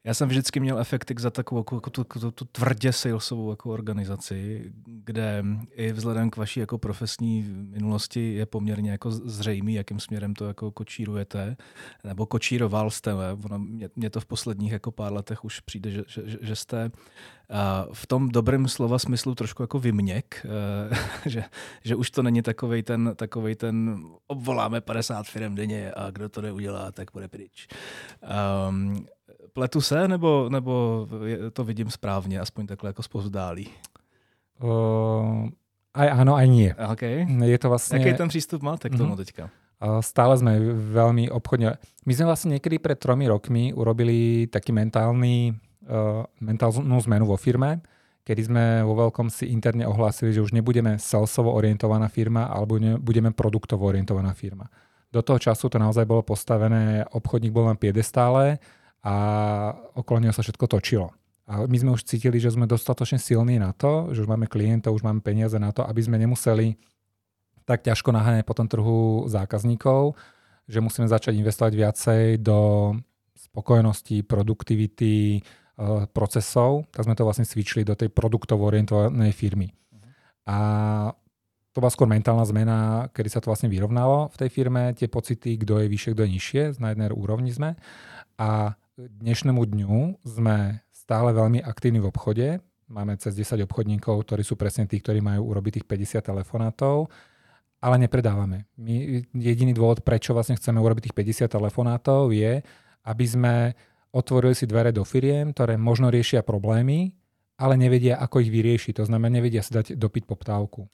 já 0.06 0.14
jsem 0.14 0.28
vždycky 0.28 0.60
měl 0.60 0.78
efektik 0.78 1.20
za 1.20 1.30
takovou 1.30 1.58
jako 1.58 1.90
tu, 1.90 2.04
tu, 2.04 2.30
tu 2.30 2.44
tvrdě 2.44 2.92
salesovou 2.92 3.50
jako 3.50 3.70
organizaci, 3.70 4.72
kde 4.86 5.44
i 5.70 5.92
vzhledem 5.92 6.30
k 6.30 6.36
vaší 6.36 6.60
jako 6.60 6.78
profesní 6.78 7.42
minulosti 7.48 8.34
je 8.34 8.46
poměrně 8.46 8.90
jako 8.90 9.10
zřejmý, 9.10 9.74
jakým 9.74 10.00
směrem 10.00 10.34
to 10.34 10.44
jako 10.44 10.70
kočírujete, 10.70 11.56
nebo 12.04 12.26
kočíroval 12.26 12.90
jste. 12.90 13.14
Ono, 13.44 13.58
mě, 13.58 13.88
mě 13.96 14.10
to 14.10 14.20
v 14.20 14.26
posledních 14.26 14.72
jako 14.72 14.90
pár 14.90 15.12
letech 15.12 15.44
už 15.44 15.60
přijde, 15.60 15.90
že, 15.90 16.02
že, 16.08 16.22
že 16.40 16.56
jste 16.56 16.90
v 17.92 18.06
tom 18.06 18.28
dobrém 18.28 18.68
slova 18.68 18.98
smyslu 18.98 19.34
trošku 19.34 19.62
jako 19.62 19.78
vyměk, 19.78 20.46
eh, 20.90 20.96
že, 21.30 21.44
že 21.84 21.96
už 21.96 22.10
to 22.10 22.22
není 22.22 22.42
takovej 22.42 22.82
ten, 22.82 23.12
takovej 23.16 23.54
ten 23.54 24.04
obvoláme 24.26 24.80
50 24.80 25.26
firm 25.26 25.54
denně 25.54 25.92
a 25.96 26.10
kdo 26.10 26.28
to 26.28 26.42
neudělá, 26.42 26.92
tak 26.92 27.12
bude 27.12 27.28
pryč. 27.28 27.68
Um, 28.68 29.06
pletu 29.56 29.80
se, 29.80 30.08
nebo, 30.08 30.52
nebo 30.52 31.08
to 31.52 31.64
vidím 31.64 31.90
správně, 31.90 32.40
aspoň 32.40 32.66
takhle 32.66 32.88
jako 32.92 33.02
spozdálí? 33.02 33.72
Uh, 34.60 35.48
aj 35.96 36.08
áno, 36.12 36.36
aj 36.36 36.46
nie. 36.48 36.70
Okay. 36.76 37.24
Je 37.24 37.58
to 37.60 37.72
vlastne... 37.72 37.96
Jaký 37.96 38.20
ten 38.20 38.28
přístup 38.28 38.60
máte 38.60 38.92
k 38.92 38.96
tomu 38.96 39.16
uh-huh. 39.16 39.24
teďka? 39.24 39.48
Uh, 39.80 40.04
stále 40.04 40.36
sme 40.36 40.60
veľmi 40.76 41.32
obchodne... 41.32 41.80
My 42.04 42.12
sme 42.12 42.28
vlastne 42.28 42.56
niekedy 42.56 42.76
pred 42.80 43.00
tromi 43.00 43.28
rokmi 43.28 43.72
urobili 43.72 44.48
taký 44.48 44.76
mentálny, 44.76 45.56
uh, 45.88 46.24
mentálnu 46.40 46.96
zmenu 47.08 47.24
vo 47.28 47.36
firme, 47.36 47.80
kedy 48.24 48.42
sme 48.44 48.64
vo 48.84 48.96
veľkom 49.08 49.28
si 49.32 49.48
interne 49.52 49.88
ohlásili, 49.88 50.32
že 50.32 50.44
už 50.44 50.52
nebudeme 50.52 51.00
salesovo 51.00 51.52
orientovaná 51.52 52.08
firma, 52.08 52.48
alebo 52.48 52.76
budeme 53.00 53.32
produktovo 53.32 53.88
orientovaná 53.88 54.36
firma. 54.36 54.68
Do 55.12 55.20
toho 55.24 55.40
času 55.40 55.68
to 55.72 55.80
naozaj 55.80 56.04
bolo 56.04 56.24
postavené, 56.24 57.04
obchodník 57.12 57.52
bol 57.52 57.68
na 57.68 57.76
piedestále 57.76 58.60
a 59.02 59.14
okolo 59.96 60.22
neho 60.22 60.34
sa 60.34 60.44
všetko 60.44 60.66
točilo. 60.70 61.12
A 61.46 61.62
my 61.62 61.76
sme 61.78 61.94
už 61.94 62.02
cítili, 62.02 62.42
že 62.42 62.50
sme 62.50 62.66
dostatočne 62.66 63.22
silní 63.22 63.62
na 63.62 63.70
to, 63.70 64.10
že 64.10 64.26
už 64.26 64.28
máme 64.30 64.50
klientov, 64.50 64.98
už 64.98 65.06
máme 65.06 65.22
peniaze 65.22 65.54
na 65.62 65.70
to, 65.70 65.86
aby 65.86 66.02
sme 66.02 66.18
nemuseli 66.18 66.74
tak 67.66 67.82
ťažko 67.82 68.14
naháňať 68.14 68.46
po 68.46 68.54
tom 68.54 68.70
trhu 68.70 69.26
zákazníkov, 69.26 70.14
že 70.70 70.78
musíme 70.78 71.10
začať 71.10 71.34
investovať 71.38 71.72
viacej 71.74 72.22
do 72.42 72.94
spokojnosti, 73.34 74.22
produktivity, 74.26 75.42
uh, 75.42 76.06
procesov, 76.10 76.86
tak 76.94 77.06
sme 77.06 77.18
to 77.18 77.26
vlastne 77.26 77.46
cvičili 77.46 77.82
do 77.82 77.98
tej 77.98 78.10
produktovo 78.10 78.70
orientovanej 78.70 79.34
firmy. 79.34 79.70
A 80.46 80.58
to 81.74 81.84
bola 81.84 81.92
skôr 81.92 82.08
mentálna 82.08 82.46
zmena, 82.48 83.10
kedy 83.12 83.28
sa 83.28 83.42
to 83.42 83.52
vlastne 83.52 83.68
vyrovnalo 83.68 84.32
v 84.32 84.36
tej 84.40 84.48
firme, 84.48 84.94
tie 84.96 85.10
pocity, 85.10 85.60
kto 85.60 85.84
je 85.84 85.86
vyššie, 85.90 86.10
kto 86.14 86.22
je 86.24 86.30
nižšie, 86.32 86.62
na 86.80 86.94
jednej 86.94 87.12
úrovni 87.12 87.52
sme. 87.52 87.76
A 88.40 88.78
dnešnému 88.96 89.60
dňu 89.60 90.24
sme 90.24 90.80
stále 90.88 91.36
veľmi 91.36 91.60
aktívni 91.60 92.00
v 92.00 92.08
obchode. 92.08 92.46
Máme 92.88 93.20
cez 93.20 93.36
10 93.36 93.68
obchodníkov, 93.68 94.24
ktorí 94.24 94.40
sú 94.40 94.56
presne 94.56 94.88
tí, 94.88 94.96
ktorí 94.96 95.20
majú 95.20 95.52
urobiť 95.52 95.82
tých 95.82 95.86
50 96.22 96.32
telefonátov, 96.32 97.12
ale 97.84 97.96
nepredávame. 98.00 98.64
My, 98.80 99.20
jediný 99.36 99.76
dôvod, 99.76 100.00
prečo 100.00 100.32
vlastne 100.32 100.56
chceme 100.56 100.80
urobiť 100.80 101.12
tých 101.12 101.18
50 101.44 101.60
telefonátov 101.60 102.32
je, 102.32 102.64
aby 103.04 103.24
sme 103.28 103.76
otvorili 104.16 104.56
si 104.56 104.64
dvere 104.64 104.96
do 104.96 105.04
firiem, 105.04 105.52
ktoré 105.52 105.76
možno 105.76 106.08
riešia 106.08 106.40
problémy, 106.40 107.12
ale 107.60 107.76
nevedia, 107.76 108.16
ako 108.16 108.48
ich 108.48 108.50
vyriešiť. 108.52 109.02
To 109.02 109.04
znamená, 109.12 109.44
nevedia 109.44 109.60
si 109.60 109.76
dať 109.76 109.92
dopyt 109.92 110.24
poptávku. 110.24 110.88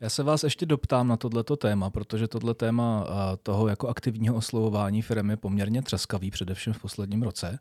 Já 0.00 0.10
se 0.10 0.22
vás 0.22 0.44
ještě 0.44 0.66
doptám 0.66 1.08
na 1.08 1.16
tohleto 1.16 1.56
téma, 1.56 1.90
protože 1.90 2.28
tohle 2.28 2.54
téma 2.54 3.06
toho 3.42 3.68
jako 3.68 3.88
aktivního 3.88 4.34
oslovování 4.34 5.02
firmy 5.02 5.32
je 5.32 5.36
poměrně 5.36 5.82
třeskavý, 5.82 6.30
především 6.30 6.72
v 6.72 6.80
posledním 6.80 7.22
roce. 7.22 7.58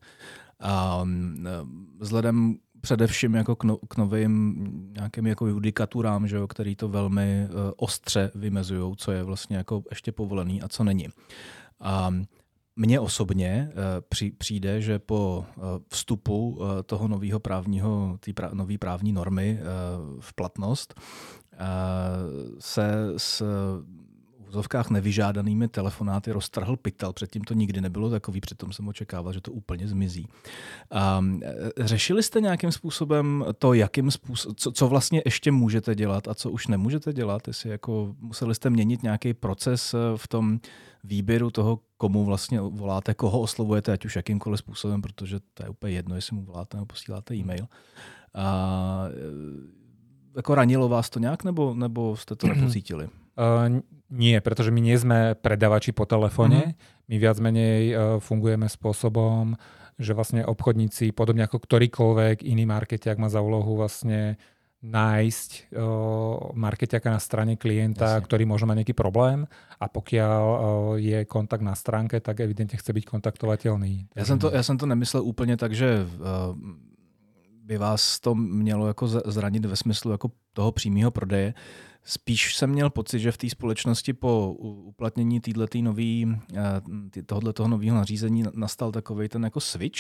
A 0.60 1.06
vzhledem 2.00 2.58
především 2.82 3.36
jako 3.36 3.56
k, 3.56 3.63
no, 3.63 3.77
k 3.77 3.98
novým 3.98 4.63
nějakým 4.94 5.27
jako 5.27 5.48
judikaturám, 5.48 6.27
že 6.27 6.36
jo, 6.36 6.48
který 6.48 6.75
to 6.75 6.89
velmi 6.89 7.48
uh, 7.50 7.56
ostře 7.77 8.32
vymezují, 8.36 8.96
co 8.98 9.12
je 9.12 9.24
vlastně 9.24 9.58
jako 9.58 9.84
ještě 9.89 10.12
povolený 10.12 10.62
a 10.62 10.67
co 10.67 10.84
není. 10.84 11.08
A 11.79 12.13
mně 12.75 13.00
osobně 13.00 13.72
přijde, 14.38 14.82
že 14.82 15.00
po 15.00 15.46
vstupu 15.88 16.60
toho 16.86 17.08
nového 17.08 17.39
právního, 17.39 18.17
té 18.20 18.34
pra, 18.34 18.51
právní 18.79 19.12
normy 19.12 19.60
v 20.20 20.34
platnost 20.34 21.01
se 22.59 23.13
s 23.17 23.43
úzovkách 24.47 24.89
nevyžádanými 24.89 25.67
telefonáty 25.67 26.31
roztrhl 26.31 26.75
pytel. 26.77 27.13
Předtím 27.13 27.43
to 27.43 27.53
nikdy 27.53 27.81
nebylo 27.81 28.09
takový, 28.09 28.41
přitom 28.41 28.71
jsem 28.71 28.87
očekával, 28.87 29.33
že 29.33 29.41
to 29.41 29.51
úplně 29.51 29.87
zmizí. 29.87 30.27
A 30.91 31.25
řešili 31.79 32.23
jste 32.23 32.41
nějakým 32.41 32.71
způsobem 32.71 33.45
to, 33.59 33.73
jakým 33.73 34.11
způsob, 34.11 34.59
co, 34.59 34.71
co 34.71 34.87
vlastně 34.87 35.21
ještě 35.25 35.51
můžete 35.51 35.95
dělat 35.95 36.27
a 36.27 36.35
co 36.35 36.51
už 36.51 36.67
nemůžete 36.67 37.13
dělat? 37.13 37.47
Jestli 37.47 37.69
jako 37.69 38.15
museli 38.19 38.55
jste 38.55 38.69
měnit 38.69 39.03
nějaký 39.03 39.33
proces 39.33 39.93
eh, 39.93 39.97
v 40.15 40.27
tom 40.27 40.59
výběru 41.03 41.51
toho, 41.51 41.79
komu 41.97 42.25
vlastně 42.25 42.61
voláte, 42.61 43.13
koho 43.13 43.39
oslovujete, 43.39 43.91
ať 43.91 44.05
už 44.05 44.15
jakýmkoliv 44.15 44.59
způsobem, 44.59 45.01
protože 45.01 45.39
to 45.53 45.63
je 45.63 45.69
úplně 45.69 45.93
jedno, 45.93 46.15
jestli 46.15 46.35
mu 46.35 46.45
voláte 46.45 46.77
nebo 46.77 46.85
posíláte 46.85 47.35
e-mail. 47.35 47.67
A, 48.33 49.05
eh, 49.09 49.76
jako 50.36 50.55
ranilo 50.55 50.89
vás 50.89 51.10
to 51.10 51.19
nějak, 51.19 51.43
nebo, 51.43 51.74
nebo 51.74 52.15
jste 52.15 52.36
to 52.36 52.48
nepocítili? 52.53 53.10
Uh, 53.38 53.81
nie, 54.10 54.41
pretože 54.41 54.74
my 54.74 54.81
nie 54.81 54.98
sme 54.98 55.38
predavači 55.38 55.93
po 55.93 56.10
telefóne. 56.10 56.74
Mm-hmm. 56.74 57.05
My 57.07 57.15
viac 57.22 57.38
menej 57.38 57.81
uh, 57.93 58.00
fungujeme 58.17 58.65
spôsobom, 58.65 59.53
že 60.01 60.17
vlastne 60.17 60.41
obchodníci, 60.41 61.13
podobne 61.13 61.46
ako 61.46 61.62
ktorýkoľvek 61.62 62.41
iný 62.41 62.65
marketiak 62.65 63.22
má 63.22 63.29
za 63.29 63.46
úlohu 63.46 63.77
vlastne 63.77 64.41
nájsť 64.77 65.74
uh, 65.74 66.53
marketiaka 66.53 67.10
na 67.10 67.17
strane 67.17 67.57
klienta, 67.57 68.22
Jasne. 68.22 68.25
ktorý 68.25 68.43
možno 68.46 68.69
má 68.69 68.77
nejaký 68.77 68.93
problém 68.93 69.50
a 69.81 69.86
pokiaľ 69.89 70.43
uh, 70.46 70.60
je 71.01 71.25
kontakt 71.25 71.65
na 71.65 71.74
stránke, 71.74 72.22
tak 72.22 72.41
evidentne 72.41 72.77
chce 72.77 72.93
byť 72.93 73.05
kontaktovateľný. 73.05 74.13
Já 74.15 74.25
jsem 74.25 74.39
to, 74.39 74.51
jsem 74.63 74.77
to 74.77 74.86
nemyslel 74.86 75.24
úplně 75.24 75.57
tak, 75.57 75.74
že 75.74 76.05
uh, 76.05 76.55
by 77.67 77.77
vás 77.77 78.19
to 78.19 78.36
mělo 78.36 78.88
jako 78.88 79.07
zranit 79.07 79.65
ve 79.65 79.75
smyslu 79.75 80.12
jako 80.12 80.31
toho 80.53 80.71
přímého 80.71 81.12
prodeje. 81.12 81.53
Spíš 82.03 82.55
jsem 82.55 82.69
měl 82.69 82.89
pocit, 82.89 83.19
že 83.19 83.31
v 83.31 83.38
té 83.38 83.50
společnosti 83.50 84.13
po 84.13 84.53
uplatnění 84.59 85.39
eh, 86.55 87.24
tohoto 87.25 87.53
toho 87.53 87.69
nového 87.69 87.95
nařízení 87.95 88.43
nastal 88.53 88.91
takový 88.91 89.29
ten 89.29 89.43
jako 89.43 89.59
switch, 89.59 90.00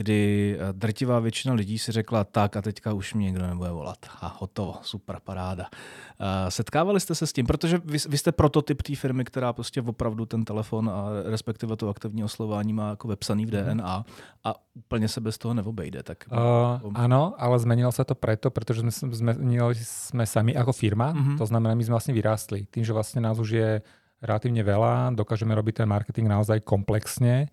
kdy 0.00 0.56
eh, 0.56 0.72
drtivá 0.72 1.20
většina 1.20 1.54
lidí 1.54 1.78
si 1.78 1.92
řekla 1.92 2.24
tak 2.24 2.56
a 2.56 2.62
teďka 2.62 2.92
už 2.92 3.14
mě 3.14 3.26
někdo 3.26 3.46
nebude 3.46 3.70
volat. 3.70 3.98
A 4.20 4.36
hotovo, 4.38 4.80
super, 4.82 5.20
paráda. 5.24 5.68
Eh, 5.68 6.50
setkávali 6.50 7.00
jste 7.00 7.14
se 7.14 7.26
s 7.26 7.32
tím, 7.32 7.46
protože 7.46 7.78
vy, 7.84 7.98
vy 8.08 8.18
jste 8.18 8.32
prototyp 8.32 8.82
té 8.82 8.96
firmy, 8.96 9.24
která 9.24 9.52
prostě 9.52 9.82
opravdu 9.82 10.26
ten 10.26 10.44
telefon 10.44 10.90
a 10.90 11.04
respektive 11.24 11.76
to 11.76 11.88
aktivní 11.88 12.24
oslování 12.24 12.72
má 12.72 12.90
jako 12.90 13.08
vepsaný 13.08 13.46
v 13.46 13.52
mhm. 13.52 13.76
DNA 13.76 14.04
a 14.44 14.54
úplně 14.74 15.08
se 15.08 15.20
bez 15.20 15.38
toho 15.38 15.54
neobejde. 15.54 16.02
Tak... 16.02 16.24
Uh, 16.32 16.92
ano, 16.94 17.34
ale 17.38 17.58
zmenilo 17.58 17.92
se 17.92 18.04
to 18.04 18.14
preto, 18.14 18.50
protože 18.50 18.80
jsme 18.80 19.12
zmenili 19.12 19.74
jsme 19.74 20.26
sami 20.26 20.52
jako 20.56 20.72
firma, 20.72 21.14
uh-huh. 21.14 21.38
to 21.38 21.46
znamená, 21.46 21.74
my 21.74 21.84
jsme 21.84 21.92
vlastně 21.92 22.14
vyrástli. 22.14 22.66
Tím, 22.70 22.84
že 22.84 22.92
vlastně 22.92 23.20
nás 23.20 23.38
už 23.38 23.50
je 23.50 23.82
relatívne 24.20 24.60
veľa, 24.60 25.16
dokážeme 25.16 25.56
robiť 25.56 25.82
ten 25.82 25.88
marketing 25.88 26.28
naozaj 26.28 26.60
komplexne, 26.60 27.48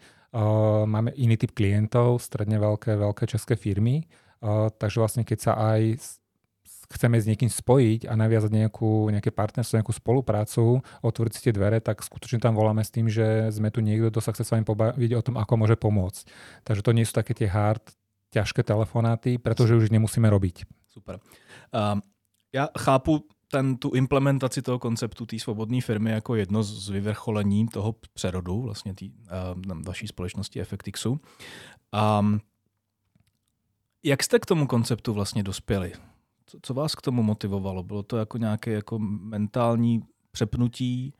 máme 0.88 1.16
iný 1.16 1.40
typ 1.40 1.56
klientov, 1.56 2.20
stredne 2.20 2.60
veľké, 2.60 3.00
veľké 3.00 3.24
české 3.28 3.56
firmy, 3.56 4.06
takže 4.78 4.98
vlastne 5.00 5.24
keď 5.24 5.40
sa 5.40 5.54
aj 5.56 5.98
chceme 6.88 7.20
s 7.20 7.28
niekým 7.28 7.52
spojiť 7.52 8.08
a 8.08 8.16
naviazať 8.16 8.48
nejakú, 8.48 9.12
nejaké 9.12 9.36
partnerstvo, 9.36 9.76
nejakú 9.76 9.92
spoluprácu, 9.92 10.80
otvoriť 11.04 11.32
si 11.36 11.44
tie 11.44 11.52
dvere, 11.52 11.84
tak 11.84 12.00
skutočne 12.00 12.40
tam 12.40 12.56
voláme 12.56 12.80
s 12.80 12.92
tým, 12.92 13.12
že 13.12 13.52
sme 13.52 13.72
tu 13.76 13.84
niekto, 13.84 14.08
kto 14.08 14.24
sa 14.24 14.32
chce 14.32 14.48
s 14.48 14.52
vami 14.56 14.64
pobaviť 14.64 15.12
o 15.20 15.22
tom, 15.24 15.36
ako 15.36 15.54
môže 15.60 15.76
pomôcť. 15.76 16.24
Takže 16.64 16.82
to 16.84 16.96
nie 16.96 17.04
sú 17.04 17.12
také 17.20 17.36
tie 17.36 17.52
hard, 17.52 17.84
ťažké 18.32 18.64
telefonáty, 18.64 19.36
pretože 19.36 19.76
už 19.76 19.92
nemusíme 19.92 20.32
robiť. 20.32 20.64
Super. 20.88 21.20
Um, 21.76 22.00
já 22.54 22.70
chápu 22.80 23.24
ten, 23.48 23.78
tu 23.78 23.90
implementaci 23.90 24.62
toho 24.62 24.80
konceptu 24.80 25.26
té 25.26 25.40
svobodné 25.40 25.82
firmy 25.82 26.12
jako 26.12 26.36
jedno 26.36 26.64
z 26.64 26.90
vyvrcholení 26.90 27.68
toho 27.68 27.96
přerodu 28.14 28.62
vlastně 28.62 28.94
tý, 28.94 29.12
uh, 29.12 29.82
vaší 29.82 30.08
společnosti 30.08 30.64
FXu. 30.64 31.20
Um, 32.20 32.40
jak 34.04 34.24
jste 34.24 34.40
k 34.40 34.46
tomu 34.46 34.68
konceptu 34.68 35.14
vlastně 35.14 35.44
dospěli? 35.44 35.94
Co, 36.46 36.58
co 36.62 36.74
vás 36.74 36.96
k 36.96 37.02
tomu 37.02 37.24
motivovalo? 37.24 37.84
Bylo 37.84 38.04
to 38.04 38.18
jako 38.18 38.38
nějaké 38.38 38.72
jako 38.72 39.00
mentální 39.00 40.04
přepnutí? 40.32 41.14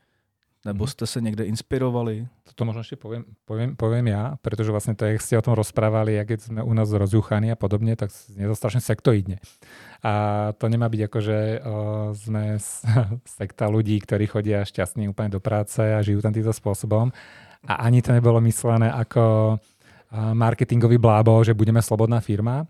Nebo 0.64 0.84
mhm. 0.84 0.90
jste 0.90 1.06
se 1.06 1.20
někde 1.20 1.44
inspirovali? 1.44 2.26
To 2.54 2.66
možno 2.66 2.82
ešte 2.82 2.98
poviem, 2.98 3.22
poviem, 3.46 3.78
poviem 3.78 4.10
ja, 4.10 4.34
pretože 4.42 4.74
vlastne 4.74 4.98
to, 4.98 5.06
jak 5.06 5.22
ste 5.22 5.38
o 5.38 5.44
tom 5.46 5.54
rozprávali, 5.54 6.18
jak 6.18 6.42
sme 6.42 6.58
u 6.58 6.74
nás 6.74 6.90
rozjuchaní 6.90 7.54
a 7.54 7.60
podobne, 7.60 7.94
tak 7.94 8.10
je 8.34 8.42
to 8.42 8.58
strašne 8.58 8.82
sektoidne. 8.82 9.38
A 10.02 10.12
to 10.58 10.66
nemá 10.66 10.90
byť 10.90 11.00
ako, 11.06 11.18
že 11.22 11.38
o, 11.38 11.74
sme 12.18 12.58
sekta 13.38 13.70
ľudí, 13.70 14.02
ktorí 14.02 14.26
chodia 14.26 14.66
šťastní 14.66 15.06
úplne 15.06 15.30
do 15.30 15.38
práce 15.38 15.78
a 15.78 16.02
žijú 16.02 16.18
tam 16.18 16.34
týmto 16.34 16.50
spôsobom. 16.50 17.14
A 17.62 17.86
ani 17.86 18.02
to 18.02 18.10
nebolo 18.10 18.42
myslené 18.42 18.90
ako 18.90 19.54
marketingový 20.34 20.98
blábo, 20.98 21.38
že 21.46 21.54
budeme 21.54 21.78
slobodná 21.78 22.18
firma. 22.18 22.66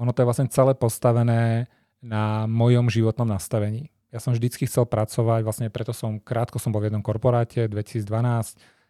Ono 0.00 0.14
to 0.16 0.24
je 0.24 0.28
vlastne 0.30 0.48
celé 0.48 0.72
postavené 0.72 1.68
na 2.00 2.48
mojom 2.48 2.88
životnom 2.88 3.28
nastavení 3.28 3.92
ja 4.08 4.18
som 4.18 4.32
vždycky 4.32 4.64
chcel 4.64 4.88
pracovať, 4.88 5.40
vlastne 5.44 5.68
preto 5.68 5.92
som 5.92 6.16
krátko 6.16 6.56
som 6.56 6.72
bol 6.72 6.80
v 6.80 6.88
jednom 6.88 7.04
korporáte, 7.04 7.68
2012, 7.68 8.08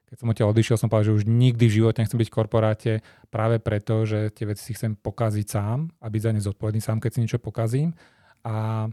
keď 0.08 0.16
som 0.16 0.30
odtiaľ 0.32 0.56
odišiel, 0.56 0.76
som 0.80 0.88
povedal, 0.88 1.12
že 1.12 1.16
už 1.20 1.24
nikdy 1.28 1.64
v 1.68 1.76
živote 1.82 2.00
nechcem 2.00 2.16
byť 2.16 2.30
v 2.32 2.36
korporáte, 2.38 2.92
práve 3.28 3.60
preto, 3.60 4.08
že 4.08 4.32
tie 4.32 4.48
veci 4.48 4.62
si 4.64 4.72
chcem 4.72 4.96
pokaziť 4.96 5.46
sám 5.46 5.92
a 6.00 6.06
byť 6.08 6.22
za 6.22 6.30
ne 6.32 6.40
zodpovedný 6.40 6.80
sám, 6.80 7.02
keď 7.02 7.10
si 7.12 7.20
niečo 7.20 7.42
pokazím. 7.42 7.92
A 8.46 8.88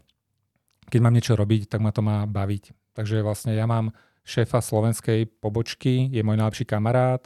keď 0.91 0.99
mám 0.99 1.15
niečo 1.15 1.39
robiť, 1.39 1.71
tak 1.71 1.79
ma 1.79 1.95
to 1.95 2.03
má 2.03 2.27
baviť. 2.27 2.75
Takže 2.97 3.23
vlastne 3.23 3.55
ja 3.55 3.63
mám 3.63 3.95
šéfa 4.27 4.59
slovenskej 4.59 5.29
pobočky, 5.39 6.11
je 6.11 6.19
môj 6.25 6.35
najlepší 6.35 6.65
kamarát, 6.67 7.23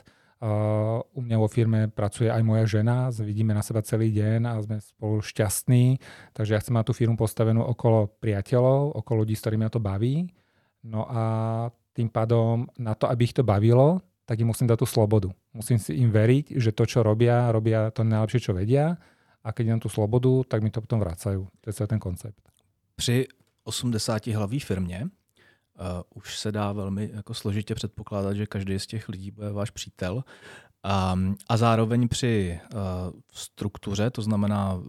u 1.13 1.19
mňa 1.19 1.37
vo 1.37 1.51
firme 1.51 1.91
pracuje 1.91 2.31
aj 2.31 2.39
moja 2.47 2.63
žena, 2.79 3.11
vidíme 3.11 3.51
na 3.51 3.59
seba 3.59 3.83
celý 3.83 4.15
deň 4.15 4.39
a 4.47 4.53
sme 4.63 4.77
spolu 4.79 5.19
šťastní, 5.19 5.99
takže 6.31 6.55
ja 6.55 6.61
chcem 6.63 6.75
mať 6.79 6.85
tú 6.87 6.93
firmu 6.95 7.19
postavenú 7.19 7.67
okolo 7.67 8.07
priateľov, 8.23 8.95
okolo 9.03 9.27
ľudí, 9.27 9.35
s 9.35 9.43
ktorými 9.43 9.67
ma 9.67 9.71
to 9.71 9.83
baví. 9.83 10.31
No 10.87 11.03
a 11.11 11.21
tým 11.91 12.07
pádom 12.07 12.71
na 12.79 12.95
to, 12.95 13.11
aby 13.11 13.27
ich 13.27 13.35
to 13.35 13.43
bavilo, 13.43 13.99
tak 14.23 14.39
im 14.39 14.47
musím 14.47 14.71
dať 14.71 14.79
tú 14.79 14.87
slobodu. 14.87 15.27
Musím 15.51 15.75
si 15.75 15.99
im 15.99 16.07
veriť, 16.07 16.55
že 16.55 16.71
to, 16.71 16.87
čo 16.87 17.03
robia, 17.03 17.51
robia 17.51 17.91
to 17.91 18.07
najlepšie, 18.07 18.39
čo 18.39 18.55
vedia 18.55 18.95
a 19.43 19.49
keď 19.51 19.65
mám 19.75 19.81
tu 19.83 19.89
slobodu, 19.91 20.47
tak 20.47 20.63
mi 20.63 20.71
to 20.71 20.79
potom 20.79 21.03
vracajú. 21.03 21.49
To 21.49 21.65
je 21.67 21.73
celý 21.73 21.87
ten 21.87 21.99
koncept. 21.99 22.39
Při 22.95 23.27
80 23.63 24.27
hlavý 24.27 24.59
firmě 24.59 25.09
uh, 25.79 26.01
už 26.15 26.39
se 26.39 26.51
dá 26.51 26.71
velmi 26.71 27.09
jako 27.13 27.33
složitě 27.33 27.75
předpokládat, 27.75 28.33
že 28.33 28.45
každý 28.45 28.79
z 28.79 28.87
těch 28.87 29.09
lidí 29.09 29.31
bude 29.31 29.51
váš 29.51 29.69
přítel. 29.69 30.23
Um, 31.13 31.35
a 31.49 31.57
zároveň 31.57 32.07
při 32.07 32.59
uh, 32.73 32.79
struktuře, 33.33 34.09
to 34.09 34.21
znamená, 34.21 34.81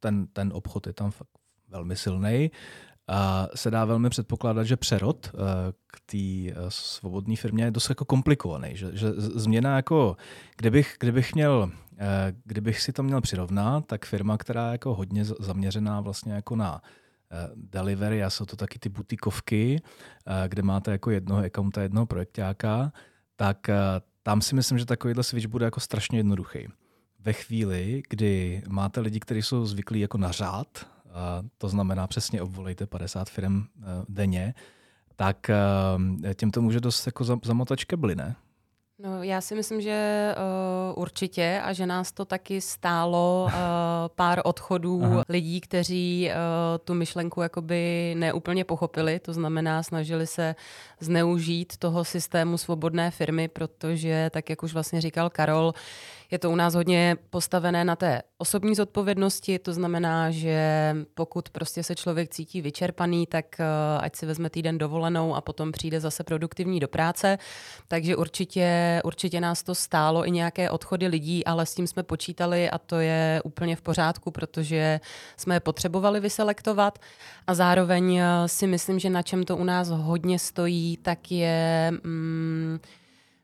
ten, 0.00 0.26
ten 0.26 0.50
obchod 0.54 0.86
je 0.86 0.92
tam 0.92 1.10
fakt 1.10 1.28
velmi 1.68 1.96
silný, 1.96 2.50
a 3.08 3.48
se 3.54 3.70
dá 3.70 3.84
velmi 3.84 4.10
předpokládat, 4.10 4.64
že 4.64 4.76
přerod 4.76 5.30
uh, 5.34 5.40
k 5.86 6.00
té 6.06 6.16
uh, 6.16 6.68
svobodné 6.68 7.36
firmě 7.36 7.64
je 7.64 7.70
dost 7.70 7.88
jako 7.88 8.04
komplikovaný. 8.04 8.76
Že, 8.76 8.96
že 8.96 9.12
změna 9.16 9.76
jako, 9.76 10.16
kdybych, 10.56 10.96
kdybych 11.00 11.34
měl 11.34 11.70
Kdybych 12.44 12.80
si 12.80 12.92
to 12.92 13.02
měl 13.02 13.20
přirovnat, 13.20 13.86
tak 13.86 14.06
firma, 14.06 14.38
která 14.38 14.66
je 14.66 14.72
jako 14.72 14.94
hodně 14.94 15.24
zaměřená 15.24 16.00
vlastně 16.00 16.32
jako 16.32 16.56
na 16.56 16.82
delivery, 17.54 18.24
a 18.24 18.30
jsou 18.30 18.44
to 18.44 18.56
taky 18.56 18.78
ty 18.78 18.88
butikovky, 18.88 19.82
kde 20.48 20.62
máte 20.62 20.90
jako 20.90 21.10
jednoho 21.10 21.44
accounta, 21.44 21.82
jednoho 21.82 22.06
projektáka, 22.06 22.92
tak 23.36 23.70
tam 24.22 24.42
si 24.42 24.54
myslím, 24.54 24.78
že 24.78 24.86
takovýhle 24.86 25.22
switch 25.22 25.46
bude 25.46 25.64
jako 25.64 25.80
strašně 25.80 26.18
jednoduchý. 26.18 26.68
Ve 27.18 27.32
chvíli, 27.32 28.02
kdy 28.08 28.62
máte 28.68 29.00
lidi, 29.00 29.20
kteří 29.20 29.42
jsou 29.42 29.66
zvyklí 29.66 30.00
jako 30.00 30.18
na 30.18 30.32
řád, 30.32 30.86
to 31.58 31.68
znamená 31.68 32.06
přesně 32.06 32.42
obvolejte 32.42 32.86
50 32.86 33.30
firm 33.30 33.62
denně, 34.08 34.54
tak 35.16 35.50
tím 36.34 36.50
to 36.50 36.62
může 36.62 36.80
dost 36.80 37.06
jako 37.06 37.24
zamotat 37.24 37.78
škebly, 37.78 38.16
ne? 38.16 38.36
No, 39.02 39.22
já 39.22 39.40
si 39.40 39.54
myslím, 39.54 39.80
že 39.80 40.34
uh, 40.36 41.02
určitě 41.02 41.60
a 41.64 41.72
že 41.72 41.86
nás 41.86 42.12
to 42.12 42.24
taky 42.24 42.60
stálo 42.60 43.44
uh, 43.46 43.52
pár 44.14 44.40
odchodů 44.44 45.00
Aha. 45.04 45.22
lidí, 45.28 45.60
kteří 45.60 46.30
uh, 46.30 46.34
tu 46.84 46.94
myšlenku 46.94 47.42
jakoby 47.42 48.14
neúplně 48.18 48.64
pochopili, 48.64 49.18
to 49.18 49.32
znamená 49.32 49.82
snažili 49.82 50.26
se 50.26 50.54
zneužít 51.00 51.76
toho 51.76 52.04
systému 52.04 52.58
svobodné 52.58 53.10
firmy, 53.10 53.48
protože 53.48 54.30
tak, 54.32 54.50
jak 54.50 54.62
už 54.62 54.72
vlastně 54.72 55.00
říkal 55.00 55.30
Karol, 55.30 55.74
je 56.30 56.38
to 56.38 56.50
u 56.50 56.56
nás 56.56 56.74
hodně 56.74 57.16
postavené 57.30 57.84
na 57.84 57.96
té 57.96 58.22
osobní 58.38 58.74
zodpovědnosti, 58.74 59.58
to 59.58 59.72
znamená, 59.72 60.30
že 60.30 60.96
pokud 61.14 61.48
prostě 61.48 61.82
se 61.82 61.94
člověk 61.94 62.28
cítí 62.28 62.62
vyčerpaný, 62.62 63.26
tak 63.26 63.46
uh, 63.58 64.04
ať 64.04 64.16
si 64.16 64.26
vezme 64.26 64.50
týden 64.50 64.78
dovolenou 64.78 65.34
a 65.34 65.40
potom 65.40 65.72
přijde 65.72 66.00
zase 66.00 66.24
produktivní 66.24 66.80
do 66.80 66.88
práce. 66.88 67.38
Takže 67.88 68.16
určitě, 68.16 69.00
určitě 69.04 69.40
nás 69.40 69.62
to 69.62 69.74
stálo 69.74 70.26
i 70.26 70.30
nějaké 70.30 70.70
odchody 70.70 71.06
lidí, 71.06 71.44
ale 71.44 71.66
s 71.66 71.74
tím 71.74 71.86
jsme 71.86 72.02
počítali 72.02 72.70
a 72.70 72.78
to 72.78 72.96
je 72.96 73.40
úplně 73.44 73.76
v 73.76 73.82
pořádku, 73.82 74.30
protože 74.30 75.00
jsme 75.36 75.54
je 75.54 75.60
potřebovali 75.60 76.20
vyselektovat 76.20 76.98
a 77.46 77.54
zároveň 77.54 78.12
uh, 78.12 78.22
si 78.46 78.66
myslím, 78.66 78.98
že 78.98 79.10
na 79.10 79.22
čem 79.22 79.44
to 79.44 79.56
u 79.56 79.64
nás 79.64 79.88
hodně 79.88 80.38
stojí, 80.38 80.96
tak 80.96 81.32
je... 81.32 81.90
Mm, 82.04 82.78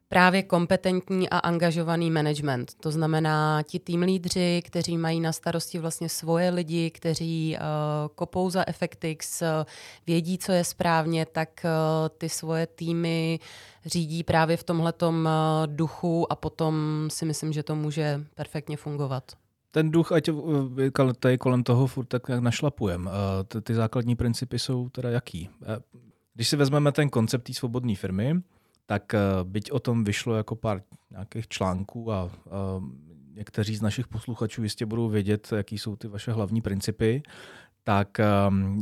právě 0.08 0.42
kompetentní 0.42 1.30
a 1.30 1.38
angažovaný 1.38 2.10
management. 2.10 2.74
To 2.80 2.90
znamená 2.90 3.62
ti 3.62 3.78
tým 3.78 4.02
lídři, 4.02 4.62
kteří 4.64 4.98
mají 4.98 5.20
na 5.20 5.32
starosti 5.32 5.78
vlastně 5.78 6.08
svoje 6.08 6.50
lidi, 6.50 6.90
kteří 6.90 7.56
uh, 7.56 7.64
kopou 8.14 8.50
za 8.50 8.68
Effectix, 8.68 9.42
uh, 9.42 9.48
vědí, 10.06 10.38
co 10.38 10.52
je 10.52 10.64
správně, 10.64 11.26
tak 11.26 11.48
uh, 11.64 12.08
ty 12.18 12.28
svoje 12.28 12.66
týmy 12.66 13.40
řídí 13.86 14.24
právě 14.24 14.56
v 14.56 14.64
tomhletom 14.64 15.26
uh, 15.26 15.66
duchu 15.66 16.32
a 16.32 16.36
potom 16.36 16.74
si 17.12 17.24
myslím, 17.24 17.52
že 17.52 17.62
to 17.62 17.74
může 17.74 18.20
perfektně 18.34 18.76
fungovat 18.76 19.24
ten 19.70 19.90
duch, 19.90 20.12
ať 20.12 20.28
tady 21.18 21.38
kolem 21.38 21.62
toho 21.62 21.86
furt 21.86 22.06
tak 22.06 22.28
našlapujem. 22.28 23.10
Ty, 23.48 23.60
ty 23.60 23.74
základní 23.74 24.16
principy 24.16 24.58
jsou 24.58 24.88
teda 24.88 25.10
jaký? 25.10 25.50
Když 26.34 26.48
si 26.48 26.56
vezmeme 26.56 26.92
ten 26.92 27.08
koncept 27.08 27.42
té 27.42 27.52
svobodné 27.52 27.94
firmy, 27.94 28.34
tak 28.86 29.14
eh, 29.14 29.20
byť 29.42 29.72
o 29.72 29.78
tom 29.78 30.04
vyšlo 30.04 30.34
jako 30.34 30.56
pár 30.56 30.82
nějakých 31.10 31.48
článků 31.48 32.12
a, 32.12 32.16
a 32.16 32.30
někteří 33.34 33.76
z 33.76 33.82
našich 33.82 34.08
posluchačů 34.08 34.62
jistě 34.62 34.86
budou 34.86 35.08
vědět, 35.08 35.48
jaký 35.56 35.78
jsou 35.78 35.96
ty 35.96 36.08
vaše 36.08 36.32
hlavní 36.32 36.60
principy, 36.60 37.22
tak 37.84 38.20
ehm, 38.20 38.80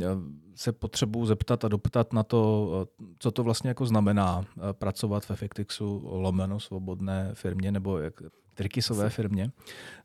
se 0.55 0.71
potřebuji 0.71 1.25
zeptat 1.25 1.65
a 1.65 1.67
doptat 1.67 2.13
na 2.13 2.23
to, 2.23 2.71
eh, 2.83 3.05
co 3.19 3.31
to 3.31 3.43
vlastně 3.43 3.67
jako 3.67 3.85
znamená 3.85 4.45
eh, 4.57 4.73
pracovat 4.73 5.25
v 5.25 5.31
Effectixu 5.31 6.01
lomeno 6.03 6.59
svobodné 6.59 7.29
firmě 7.33 7.71
nebo 7.71 7.97
jak, 7.99 8.13
trikisové 8.53 9.09
firmě. 9.09 9.51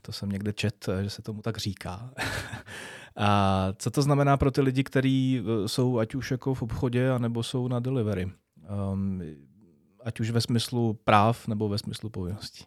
To 0.03 0.13
jsem 0.13 0.29
někde 0.29 0.53
čet, 0.53 0.89
že 1.03 1.11
se 1.11 1.23
tomu 1.23 1.43
tak 1.43 1.59
říká. 1.59 2.11
a 3.17 3.69
co 3.77 3.91
to 3.91 4.03
znamená 4.03 4.37
pro 4.37 4.51
ty 4.51 4.61
lidi, 4.61 4.85
kteří 4.85 5.45
jsou 5.67 5.99
ať 5.99 6.15
už 6.15 6.31
jako 6.31 6.55
v 6.55 6.63
obchodě, 6.63 7.11
anebo 7.11 7.43
jsou 7.43 7.69
na 7.69 7.81
delivery? 7.81 8.33
Um, 8.93 9.23
ať 10.05 10.21
už 10.21 10.31
ve 10.31 10.41
smyslu 10.41 10.99
práv 11.05 11.49
nebo 11.49 11.69
ve 11.69 11.79
smyslu 11.79 12.11
povinností? 12.11 12.65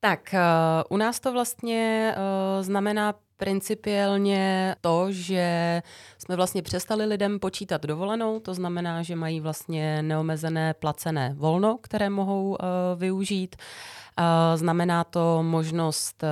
Tak, 0.00 0.34
uh, 0.34 0.38
u 0.90 0.96
nás 0.96 1.20
to 1.20 1.32
vlastně 1.32 2.14
uh, 2.16 2.64
znamená 2.64 3.14
principiálně 3.36 4.76
to, 4.80 5.06
že 5.10 5.82
jsme 6.18 6.36
vlastně 6.36 6.62
přestali 6.62 7.04
lidem 7.04 7.38
počítat 7.38 7.82
dovolenou, 7.82 8.40
to 8.40 8.54
znamená, 8.54 9.02
že 9.02 9.16
mají 9.16 9.40
vlastně 9.40 10.02
neomezené 10.02 10.74
placené 10.74 11.34
volno, 11.36 11.78
které 11.82 12.10
mohou 12.10 12.50
uh, 12.50 12.56
využít. 12.96 13.56
Znamená 14.54 15.04
to 15.04 15.42
možnost 15.42 16.24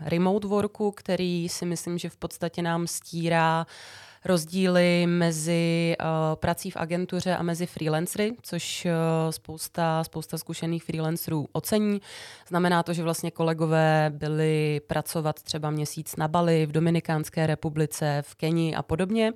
remote 0.00 0.48
worku, 0.48 0.92
který 0.92 1.48
si 1.48 1.66
myslím, 1.66 1.98
že 1.98 2.08
v 2.08 2.16
podstatě 2.16 2.62
nám 2.62 2.86
stírá 2.86 3.66
uh, 3.66 4.07
rozdíly 4.24 5.06
mezi 5.06 5.96
uh, 6.00 6.06
prací 6.34 6.70
v 6.70 6.76
agentuře 6.76 7.36
a 7.36 7.42
mezi 7.42 7.66
freelancery, 7.66 8.32
což 8.42 8.84
uh, 8.86 9.30
spousta, 9.30 10.04
spousta 10.04 10.38
zkušených 10.38 10.84
freelancerů 10.84 11.48
ocení. 11.52 12.00
Znamená 12.48 12.82
to, 12.82 12.92
že 12.92 13.02
vlastně 13.02 13.30
kolegové 13.30 14.12
byli 14.14 14.80
pracovat 14.86 15.42
třeba 15.42 15.70
měsíc 15.70 16.16
na 16.16 16.28
Bali, 16.28 16.66
v 16.66 16.72
Dominikánské 16.72 17.46
republice, 17.46 18.22
v 18.26 18.34
Keni 18.34 18.74
a 18.74 18.82
podobně. 18.82 19.32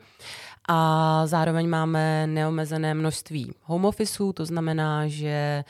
A 0.69 1.23
zároveň 1.27 1.69
máme 1.69 2.27
neomezené 2.27 2.95
množství 2.95 3.53
home 3.63 3.85
officeů, 3.85 4.33
to 4.33 4.47
znamená, 4.47 5.09
že 5.09 5.65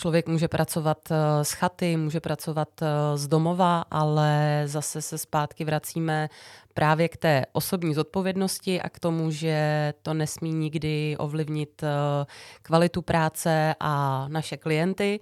Člověk 0.00 0.28
může 0.28 0.48
pracovat 0.48 0.98
eh, 1.10 1.44
z 1.44 1.52
chaty, 1.52 1.96
může 1.96 2.20
pracovat 2.20 2.68
z 3.14 3.28
domova, 3.28 3.84
ale 3.90 4.62
zase 4.66 5.02
se 5.02 5.18
zpátky 5.18 5.64
vracíme 5.64 6.28
právě 6.74 7.08
k 7.08 7.16
té 7.16 7.46
osobní 7.52 7.94
zodpovědnosti 7.94 8.80
a 8.80 8.88
k 8.88 9.00
tomu, 9.00 9.30
že 9.30 9.92
to 10.02 10.14
nesmí 10.14 10.52
nikdy 10.52 11.16
ovlivnit 11.18 11.82
eh, 11.82 12.26
kvalitu 12.62 13.02
práce 13.02 13.74
a 13.80 14.26
naše 14.28 14.56
klienty. 14.56 15.20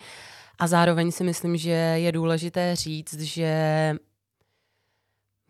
A 0.58 0.66
zároveň 0.66 1.12
si 1.12 1.24
myslím, 1.24 1.56
že 1.56 1.70
je 1.70 2.12
důležité 2.12 2.76
říct, 2.76 3.20
že 3.20 3.94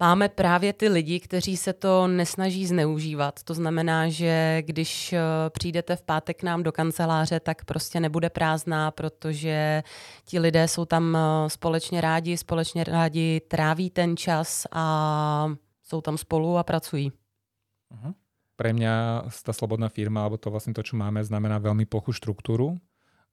Máme 0.00 0.28
právě 0.28 0.72
ty 0.72 0.88
lidi, 0.88 1.20
kteří 1.20 1.56
se 1.56 1.72
to 1.72 2.06
nesnaží 2.06 2.66
zneužívat. 2.66 3.42
To 3.42 3.54
znamená, 3.54 4.08
že 4.08 4.62
když 4.62 5.12
eh, 5.12 5.20
přijdete 5.50 5.96
v 5.96 6.02
pátek 6.02 6.38
k 6.38 6.42
nám 6.42 6.62
do 6.62 6.72
kanceláře, 6.72 7.40
tak 7.40 7.64
prostě 7.64 8.00
nebude 8.00 8.30
prázdná, 8.30 8.90
protože 8.90 9.82
ti 10.24 10.38
lidé 10.38 10.68
jsou 10.68 10.84
tam 10.84 11.16
eh, 11.16 11.50
společně 11.50 12.00
rádi, 12.00 12.36
společně 12.36 12.84
rádi 12.84 13.40
tráví 13.48 13.90
ten 13.90 14.16
čas 14.16 14.66
a 14.72 15.50
jsou 15.84 16.00
tam 16.00 16.18
spolu 16.18 16.58
a 16.58 16.62
pracují. 16.62 17.12
Uh-huh. 17.88 18.14
Pre 18.58 18.74
mňa 18.74 19.22
tá 19.30 19.54
slobodná 19.54 19.86
firma, 19.86 20.26
alebo 20.26 20.34
to 20.34 20.50
vlastne 20.50 20.74
to, 20.74 20.82
čo 20.82 20.98
máme, 20.98 21.22
znamená 21.22 21.62
veľmi 21.62 21.86
plochú 21.86 22.10
štruktúru, 22.10 22.74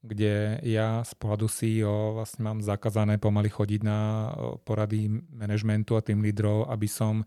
kde 0.06 0.62
ja 0.62 1.02
z 1.02 1.13
pohľadu 1.18 1.50
CEO 1.50 2.13
vlastne 2.13 2.46
mám 2.46 2.62
zakázané 2.62 3.18
pomaly 3.18 3.50
chodiť 3.50 3.82
na 3.82 4.30
porady 4.62 5.10
manažmentu 5.34 5.98
a 5.98 6.06
tým 6.06 6.22
lídrov, 6.22 6.70
aby 6.70 6.86
som 6.86 7.26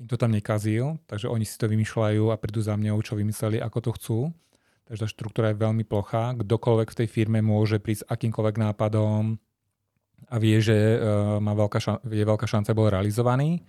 im 0.00 0.06
to 0.08 0.16
tam 0.18 0.32
nekazil, 0.32 0.98
takže 1.06 1.30
oni 1.30 1.44
si 1.46 1.54
to 1.54 1.70
vymýšľajú 1.70 2.32
a 2.32 2.40
prídu 2.40 2.64
za 2.64 2.74
mňou, 2.74 2.98
čo 3.04 3.14
vymysleli, 3.14 3.62
ako 3.62 3.78
to 3.78 3.90
chcú. 3.94 4.18
Takže 4.84 5.00
tá 5.04 5.08
štruktúra 5.08 5.46
je 5.52 5.62
veľmi 5.62 5.84
plochá. 5.86 6.34
Kdokoľvek 6.36 6.88
v 6.92 6.98
tej 7.04 7.08
firme 7.08 7.40
môže 7.40 7.80
prísť 7.80 8.04
akýmkoľvek 8.10 8.56
nápadom 8.58 9.38
a 10.28 10.36
vie, 10.36 10.58
že 10.60 10.76
uh, 10.76 11.38
má 11.40 11.56
veľká 11.56 11.78
šan- 11.80 12.02
je 12.04 12.24
veľká 12.24 12.44
šanca, 12.44 12.76
bol 12.76 12.92
realizovaný. 12.92 13.64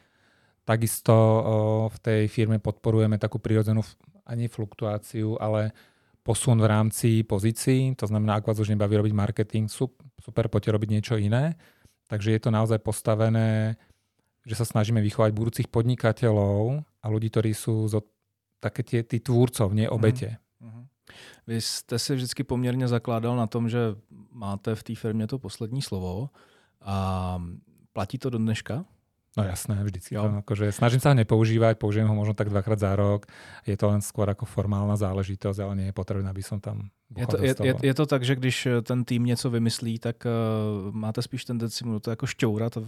Takisto 0.65 1.13
v 1.93 1.97
tej 2.01 2.21
firme 2.25 2.57
podporujeme 2.57 3.21
takú 3.21 3.37
prirodzenú 3.37 3.85
ani 4.25 4.49
fluktuáciu, 4.49 5.37
ale 5.37 5.77
posun 6.25 6.57
v 6.57 6.65
rámci 6.65 7.21
pozícií. 7.21 7.93
To 8.01 8.09
znamená, 8.09 8.41
ak 8.41 8.49
vás 8.49 8.57
už 8.57 8.73
nebaví 8.73 8.97
robiť 8.97 9.13
marketing, 9.13 9.69
super, 9.69 10.49
poďte 10.49 10.73
robiť 10.73 10.89
niečo 10.89 11.15
iné. 11.21 11.53
Takže 12.09 12.33
je 12.33 12.41
to 12.41 12.49
naozaj 12.49 12.81
postavené, 12.81 13.77
že 14.41 14.57
sa 14.57 14.65
snažíme 14.65 14.97
vychovať 15.05 15.37
budúcich 15.37 15.69
podnikateľov 15.69 16.81
a 16.81 17.05
ľudí, 17.05 17.29
ktorí 17.29 17.53
sú 17.53 17.85
zo, 17.85 18.01
také 18.57 18.81
tie, 18.81 19.05
tí 19.05 19.21
tvůrcov, 19.21 19.73
nie 19.73 19.85
obete. 19.85 20.41
Mm-hmm. 20.61 20.85
Vy 21.47 21.61
jste 21.61 21.99
si 21.99 22.15
vždycky 22.15 22.43
poměrně 22.43 22.87
zakládal 22.87 23.35
na 23.35 23.47
tom, 23.47 23.69
že 23.69 23.79
máte 24.31 24.75
v 24.75 24.83
té 24.83 24.95
firmě 24.95 25.27
to 25.27 25.39
poslední 25.39 25.81
slovo. 25.81 26.29
A 26.81 27.37
platí 27.93 28.17
to 28.17 28.29
do 28.29 28.37
dneška? 28.37 28.85
No 29.35 29.43
jasné, 29.43 29.75
vždycky. 29.83 30.15
Jo. 30.15 30.31
Akože 30.39 30.71
snažím 30.71 31.03
sa 31.03 31.11
ho 31.11 31.19
nepoužívať, 31.19 31.75
použijem 31.75 32.07
ho 32.07 32.15
možno 32.15 32.31
tak 32.39 32.47
dvakrát 32.47 32.79
za 32.79 32.95
rok. 32.95 33.27
Je 33.67 33.75
to 33.75 33.91
len 33.91 33.99
skôr 33.99 34.31
ako 34.31 34.47
formálna 34.47 34.95
záležitosť, 34.95 35.59
ale 35.59 35.73
nie 35.75 35.87
je 35.91 35.95
potrebné, 35.95 36.31
aby 36.31 36.39
som 36.39 36.63
tam 36.63 36.87
je 37.13 37.27
to, 37.27 37.37
je, 37.37 37.55
je, 37.63 37.73
je 37.83 37.93
to 37.93 38.05
tak, 38.05 38.23
že 38.23 38.35
když 38.35 38.65
eh, 38.65 38.81
ten 38.81 39.05
tým 39.05 39.25
něco 39.25 39.49
vymyslí, 39.49 39.99
tak 39.99 40.25
uh, 40.25 40.95
máte 40.95 41.21
spíš 41.21 41.45
tendenci 41.45 41.85
mu 41.85 41.99
to 41.99 42.09
jako 42.09 42.25
šťourat 42.25 42.77
a 42.77 42.81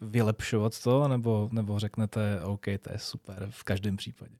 vylepšovat 0.00 0.82
to, 0.82 1.08
nebo, 1.08 1.48
nebo 1.52 1.78
řeknete, 1.78 2.40
OK, 2.42 2.64
to 2.64 2.92
je 2.92 2.98
super 2.98 3.46
v 3.50 3.64
každém 3.64 3.96
případě. 3.96 4.32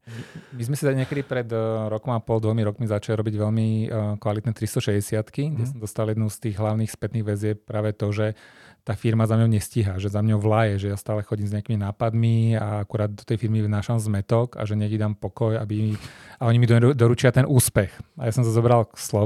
My 0.53 0.65
jsme 0.65 0.77
si 0.77 0.87
tady 0.87 0.97
někdy 0.97 1.23
před 1.23 1.53
uh, 1.53 1.59
rokom 1.89 2.15
a 2.15 2.21
pol, 2.21 2.41
dvomi 2.41 2.65
rokmi 2.65 2.87
začali 2.87 3.17
robiť 3.17 3.35
veľmi 3.39 3.69
uh, 3.87 4.19
kvalitné 4.19 4.53
360 4.53 5.23
mm. 5.23 5.55
kde 5.55 5.67
som 5.67 5.79
dostal 5.81 6.09
jednu 6.09 6.31
z 6.31 6.39
tých 6.39 6.59
hlavných 6.59 6.91
spätných 6.91 7.25
väzieb 7.25 7.63
práve 7.63 7.93
to, 7.93 8.11
že 8.11 8.35
tá 8.81 8.97
firma 8.97 9.29
za 9.29 9.37
mňou 9.37 9.51
nestíha, 9.53 10.01
že 10.01 10.09
za 10.09 10.25
mňou 10.25 10.41
vlaje, 10.41 10.81
že 10.81 10.89
ja 10.89 10.97
stále 10.97 11.21
chodím 11.21 11.47
s 11.47 11.53
nejakými 11.53 11.79
nápadmi 11.85 12.57
a 12.57 12.81
akurát 12.81 13.13
do 13.13 13.25
tej 13.25 13.37
firmy 13.37 13.61
vnášam 13.61 14.01
zmetok 14.01 14.57
a 14.57 14.65
že 14.65 14.75
niekde 14.75 14.97
dám 14.97 15.15
pokoj, 15.15 15.61
aby 15.61 15.95
a 16.41 16.49
oni 16.49 16.57
mi 16.57 16.67
doručia 16.97 17.29
ten 17.29 17.45
úspech. 17.45 17.93
A 18.17 18.27
ja 18.29 18.33
som 18.33 18.41
sa 18.41 18.49
zobral 18.49 18.89
k 18.89 18.97
slovu, 18.97 19.20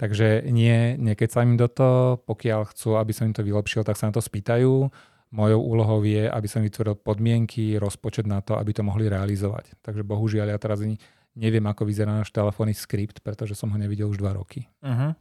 takže 0.00 0.46
nie, 0.48 0.96
nekecam 0.98 1.54
im 1.54 1.56
do 1.60 1.68
toho, 1.68 2.22
pokiaľ 2.24 2.72
chcú, 2.72 2.96
aby 2.98 3.12
som 3.14 3.28
im 3.28 3.36
to 3.36 3.46
vylepšil, 3.46 3.86
tak 3.86 3.98
sa 3.98 4.08
na 4.08 4.16
to 4.16 4.22
spýtajú. 4.24 4.88
Mojou 5.32 5.60
úlohou 5.64 6.04
je, 6.04 6.28
aby 6.28 6.48
som 6.48 6.60
vytvoril 6.60 7.00
podmienky, 7.00 7.80
rozpočet 7.80 8.28
na 8.28 8.44
to, 8.44 8.60
aby 8.60 8.76
to 8.76 8.84
mohli 8.84 9.08
realizovať. 9.08 9.80
Takže 9.80 10.04
bohužiaľ 10.04 10.52
ja 10.52 10.58
teraz 10.60 10.84
neviem, 11.32 11.64
ako 11.64 11.88
vyzerá 11.88 12.20
náš 12.20 12.28
telefónny 12.28 12.76
skript, 12.76 13.24
pretože 13.24 13.56
som 13.56 13.72
ho 13.72 13.78
nevidel 13.80 14.12
už 14.12 14.20
dva 14.20 14.36
roky. 14.36 14.68
Uh-huh. 14.84 15.16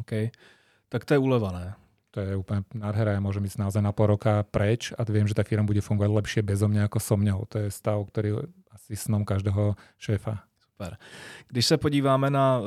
OK. 0.00 0.32
Tak 0.88 1.04
to 1.04 1.12
je 1.12 1.20
ulevané 1.20 1.76
to 2.10 2.18
je 2.18 2.34
úplne 2.34 2.66
nádhera. 2.74 3.14
Ja 3.14 3.22
môžem 3.22 3.46
ísť 3.46 3.62
naozaj 3.62 3.82
na 3.82 3.94
pol 3.94 4.10
roka 4.14 4.42
preč 4.50 4.90
a 4.98 5.06
viem, 5.06 5.30
že 5.30 5.38
tá 5.38 5.46
firma 5.46 5.62
bude 5.62 5.78
fungovať 5.78 6.10
lepšie 6.10 6.40
bezo 6.42 6.66
mňa 6.66 6.90
ako 6.90 6.98
so 6.98 7.14
mňou. 7.14 7.46
To 7.54 7.56
je 7.66 7.68
stav, 7.70 8.02
ktorý 8.02 8.50
asi 8.74 8.98
snom 8.98 9.22
každého 9.22 9.78
šéfa. 9.96 10.42
Super. 10.80 10.96
Když 11.48 11.66
se 11.66 11.76
podíváme 11.76 12.30
na, 12.30 12.58
uh, 12.58 12.66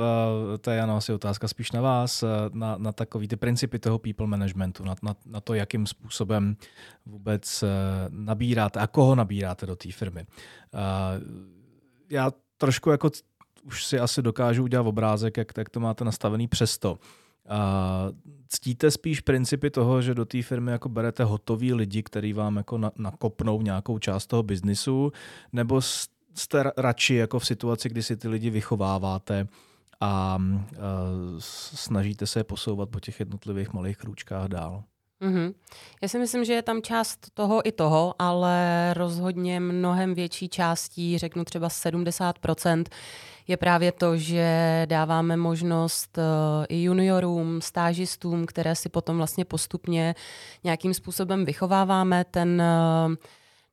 to 0.62 0.71
je 0.71 0.78
Jana 0.78 0.97
asi 0.97 1.13
otázka 1.13 1.47
spíš 1.47 1.71
na 1.71 1.82
vás, 1.82 2.23
uh, 2.23 2.30
na, 2.54 2.78
na 2.78 2.91
takový 2.91 3.28
ty 3.28 3.36
principy 3.36 3.80
toho 3.80 3.99
people 3.99 4.28
managementu, 4.28 4.84
na, 4.84 4.95
na, 5.04 5.15
na 5.26 5.41
to, 5.41 5.54
jakým 5.54 5.88
způsobem 5.88 6.56
vůbec 7.06 7.63
uh, 7.63 7.69
nabíráte 8.10 8.80
a 8.80 8.88
koho 8.88 9.15
nabíráte 9.15 9.65
do 9.65 9.76
té 9.76 9.91
firmy. 9.91 10.26
Já 12.10 12.32
trošku 12.58 12.89
jako 12.89 13.10
už 13.63 13.86
si 13.86 13.99
asi 13.99 14.21
dokážu 14.21 14.63
udělat 14.63 14.88
obrázek, 14.88 15.38
jak, 15.38 15.47
jak 15.58 15.69
to 15.69 15.80
máte 15.80 16.06
nastavený 16.06 16.47
přesto. 16.47 16.99
A 17.49 18.08
ctíte 18.47 18.91
spíš 18.91 19.21
principy 19.21 19.69
toho, 19.69 20.02
že 20.02 20.15
do 20.15 20.26
té 20.26 20.41
firmy 20.41 20.71
jako 20.71 20.89
berete 20.89 21.23
hotový 21.23 21.73
lidi, 21.73 22.04
který 22.04 22.34
vám 22.34 22.56
jako 22.56 22.78
na, 22.78 22.91
nakopnou 22.97 23.62
nějakou 23.62 23.99
část 23.99 24.28
toho 24.28 24.43
biznisu, 24.43 25.12
nebo 25.54 25.82
jste 26.33 26.63
radši 26.77 27.15
jako 27.15 27.39
v 27.39 27.45
situaci, 27.45 27.89
kdy 27.89 28.03
si 28.03 28.17
ty 28.17 28.27
lidi 28.27 28.49
vychováváte 28.49 29.47
a, 30.01 30.39
snažíte 31.73 32.27
se 32.27 32.39
je 32.39 32.43
posouvat 32.43 32.89
po 32.89 32.99
těch 32.99 33.19
jednotlivých 33.19 33.73
malých 33.73 33.97
krůčkách 33.97 34.47
dál? 34.47 34.83
Mm-hmm. 35.21 35.53
Já 36.01 36.07
si 36.07 36.19
myslím, 36.19 36.45
že 36.45 36.53
je 36.53 36.61
tam 36.61 36.81
část 36.81 37.29
toho 37.33 37.67
i 37.67 37.71
toho, 37.71 38.15
ale 38.19 38.93
rozhodně 38.93 39.59
mnohem 39.59 40.13
větší 40.13 40.49
částí, 40.49 41.17
řeknu 41.17 41.43
třeba 41.43 41.67
70%, 41.67 42.83
je 43.47 43.57
právě 43.57 43.91
to, 43.91 44.17
že 44.17 44.81
dáváme 44.89 45.37
možnost 45.37 46.17
uh, 46.17 46.23
i 46.69 46.83
juniorům, 46.83 47.61
stážistům, 47.61 48.45
které 48.45 48.75
si 48.75 48.89
potom 48.89 49.17
vlastně 49.17 49.45
postupně 49.45 50.15
nějakým 50.63 50.93
způsobem 50.93 51.45
vychováváme. 51.45 52.25
Ten 52.31 52.61
uh, 53.07 53.15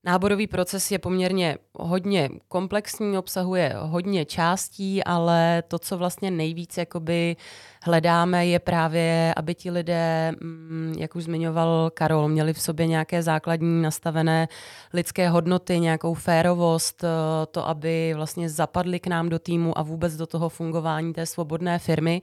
Náborový 0.05 0.47
proces 0.47 0.91
je 0.91 0.99
poměrně 0.99 1.59
hodně 1.75 2.29
komplexní, 2.49 3.19
obsahuje 3.19 3.75
hodně 3.79 4.25
částí, 4.25 5.05
ale 5.05 5.63
to, 5.69 5.79
co 5.79 5.99
vlastně 5.99 6.31
nejvíc 6.31 6.77
jakoby 6.77 7.37
hledáme, 7.83 8.47
je 8.47 8.59
právě, 8.59 9.35
aby 9.37 9.55
ti 9.55 9.71
lidé, 9.71 10.33
mm, 10.41 10.95
jak 10.99 11.17
už 11.17 11.25
zmiňoval 11.25 11.91
Karol, 11.95 12.29
měli 12.29 12.53
v 12.53 12.61
sobě 12.61 12.87
nějaké 12.87 13.23
základní 13.23 13.83
nastavené 13.83 14.49
lidské 14.93 15.29
hodnoty, 15.29 15.81
nějakou 15.81 16.15
férovost, 16.15 17.05
eh, 17.05 17.47
to, 17.47 17.69
aby 17.69 18.13
vlastně 18.15 18.49
zapadli 18.49 19.01
k 19.01 19.07
nám 19.07 19.29
do 19.29 19.39
týmu 19.39 19.79
a 19.79 19.83
vůbec 19.83 20.17
do 20.17 20.27
toho 20.27 20.49
fungování 20.49 21.13
té 21.13 21.27
svobodné 21.27 21.79
firmy. 21.79 22.23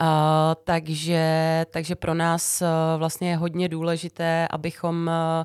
Uh, 0.00 0.06
takže, 0.64 1.66
takže 1.70 1.94
pro 1.94 2.14
nás 2.14 2.62
uh, 2.62 2.68
vlastně 2.98 3.30
je 3.30 3.36
hodně 3.36 3.68
důležité, 3.68 4.48
abychom 4.50 5.10
uh, 5.10 5.44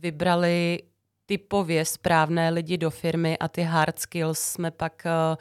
vybrali 0.00 0.78
typově 1.28 1.84
správné 1.84 2.50
lidi 2.50 2.78
do 2.78 2.90
firmy 2.90 3.38
a 3.38 3.48
ty 3.48 3.62
hard 3.62 3.98
skills 3.98 4.38
jsme 4.38 4.70
pak 4.70 5.02
uh, 5.04 5.36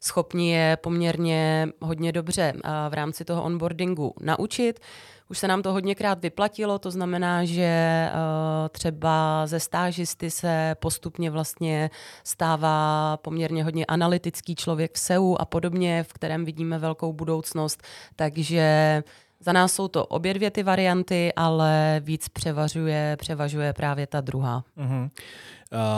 schopni 0.00 0.52
je 0.52 0.76
poměrně 0.76 1.68
hodně 1.80 2.12
dobře 2.12 2.52
uh, 2.54 2.60
v 2.88 2.94
rámci 2.94 3.24
toho 3.24 3.42
onboardingu 3.42 4.14
naučit. 4.20 4.80
Už 5.28 5.38
se 5.38 5.48
nám 5.48 5.62
to 5.62 5.72
hodněkrát 5.72 6.22
vyplatilo, 6.22 6.78
to 6.78 6.90
znamená, 6.90 7.44
že 7.44 8.08
uh, 8.12 8.68
třeba 8.68 9.46
ze 9.46 9.60
stážisty 9.60 10.30
se 10.30 10.76
postupně 10.80 11.30
vlastně 11.30 11.90
stává 12.24 13.16
poměrně 13.16 13.64
hodně 13.64 13.86
analytický 13.86 14.54
člověk 14.54 14.94
v 14.94 14.98
SEU 14.98 15.36
a 15.38 15.44
podobně, 15.44 16.02
v 16.02 16.12
kterém 16.12 16.44
vidíme 16.44 16.78
velkou 16.78 17.12
budoucnost. 17.12 17.82
Takže 18.16 19.02
za 19.46 19.52
nás 19.52 19.74
jsou 19.74 19.88
to 19.88 20.06
obě 20.06 20.34
dvě 20.34 20.50
ty 20.50 20.62
varianty, 20.62 21.32
ale 21.36 22.00
víc 22.04 22.28
převažuje, 22.28 23.16
převažuje 23.18 23.72
právě 23.72 24.06
ta 24.06 24.20
druhá. 24.20 24.64
Uh-huh. 24.76 25.10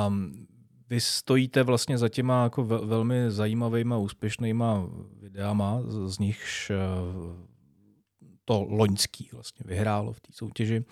Um, 0.06 0.46
vy 0.90 1.00
stojíte 1.00 1.62
vlastně 1.62 1.98
za 1.98 2.08
těma 2.08 2.42
jako 2.42 2.64
velmi 2.64 3.30
zajímavýma, 3.30 3.96
úspěšnýma 3.96 4.86
videama, 5.20 5.80
z, 5.84 6.14
z 6.14 6.18
nichž 6.18 6.70
uh, 6.70 7.36
to 8.44 8.66
loňský 8.68 9.28
vlastně 9.32 9.64
vyhrálo 9.66 10.12
v 10.12 10.20
té 10.20 10.32
soutěži. 10.32 10.84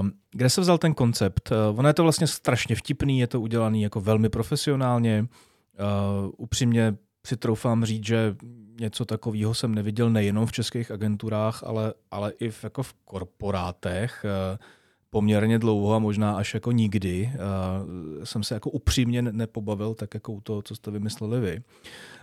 Um, 0.00 0.12
kde 0.30 0.50
se 0.50 0.60
vzal 0.60 0.78
ten 0.78 0.94
koncept? 0.94 1.50
Uh, 1.50 1.78
ono 1.78 1.88
je 1.88 1.94
to 1.94 2.02
vlastně 2.02 2.26
strašně 2.26 2.76
vtipný, 2.76 3.18
je 3.20 3.26
to 3.26 3.40
udělaný 3.40 3.82
jako 3.82 4.00
velmi 4.00 4.28
profesionálně. 4.28 5.26
Uh, 5.26 6.30
upřímně 6.36 6.96
si 7.28 7.36
troufám 7.36 7.84
říct, 7.84 8.06
že 8.06 8.36
něco 8.80 9.04
takového 9.04 9.54
jsem 9.54 9.74
neviděl 9.74 10.10
nejenom 10.10 10.46
v 10.46 10.52
českých 10.52 10.90
agenturách, 10.90 11.62
ale, 11.66 11.94
ale 12.10 12.32
i 12.40 12.50
v, 12.50 12.64
jako 12.64 12.82
v 12.82 12.94
korporátech. 13.04 14.24
Eh, 14.24 14.58
poměrně 15.10 15.58
dlouho 15.58 15.94
a 15.94 15.98
možná 15.98 16.36
až 16.36 16.54
jako 16.54 16.72
nikdy. 16.72 17.30
Uh, 17.34 18.24
jsem 18.24 18.42
se 18.42 18.54
jako 18.54 18.70
upřímně 18.70 19.22
nepobavil 19.22 19.94
tak 19.94 20.14
jako 20.14 20.32
u 20.32 20.40
toho, 20.40 20.62
co 20.62 20.74
jste 20.74 20.90
vymysleli 20.90 21.40
vy. 21.40 21.62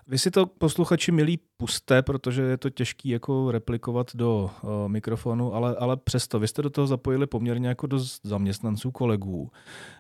Vy 0.08 0.18
si 0.18 0.32
to 0.32 0.46
posluchači 0.46 1.12
milí 1.12 1.40
puste, 1.58 2.02
protože 2.02 2.42
je 2.42 2.58
to 2.58 2.70
těžký 2.70 3.10
jako 3.10 3.52
replikovat 3.52 4.16
do 4.16 4.50
uh, 4.64 4.70
mikrofonu, 4.88 5.54
ale, 5.54 5.76
ale 5.76 5.98
přesto 5.98 6.40
vy 6.40 6.48
jste 6.48 6.62
do 6.62 6.70
toho 6.70 6.88
zapojili 6.88 7.28
poměrně 7.28 7.68
jako 7.68 7.88
do 7.88 8.00
zaměstnanců, 8.24 8.92
kolegů 8.92 9.52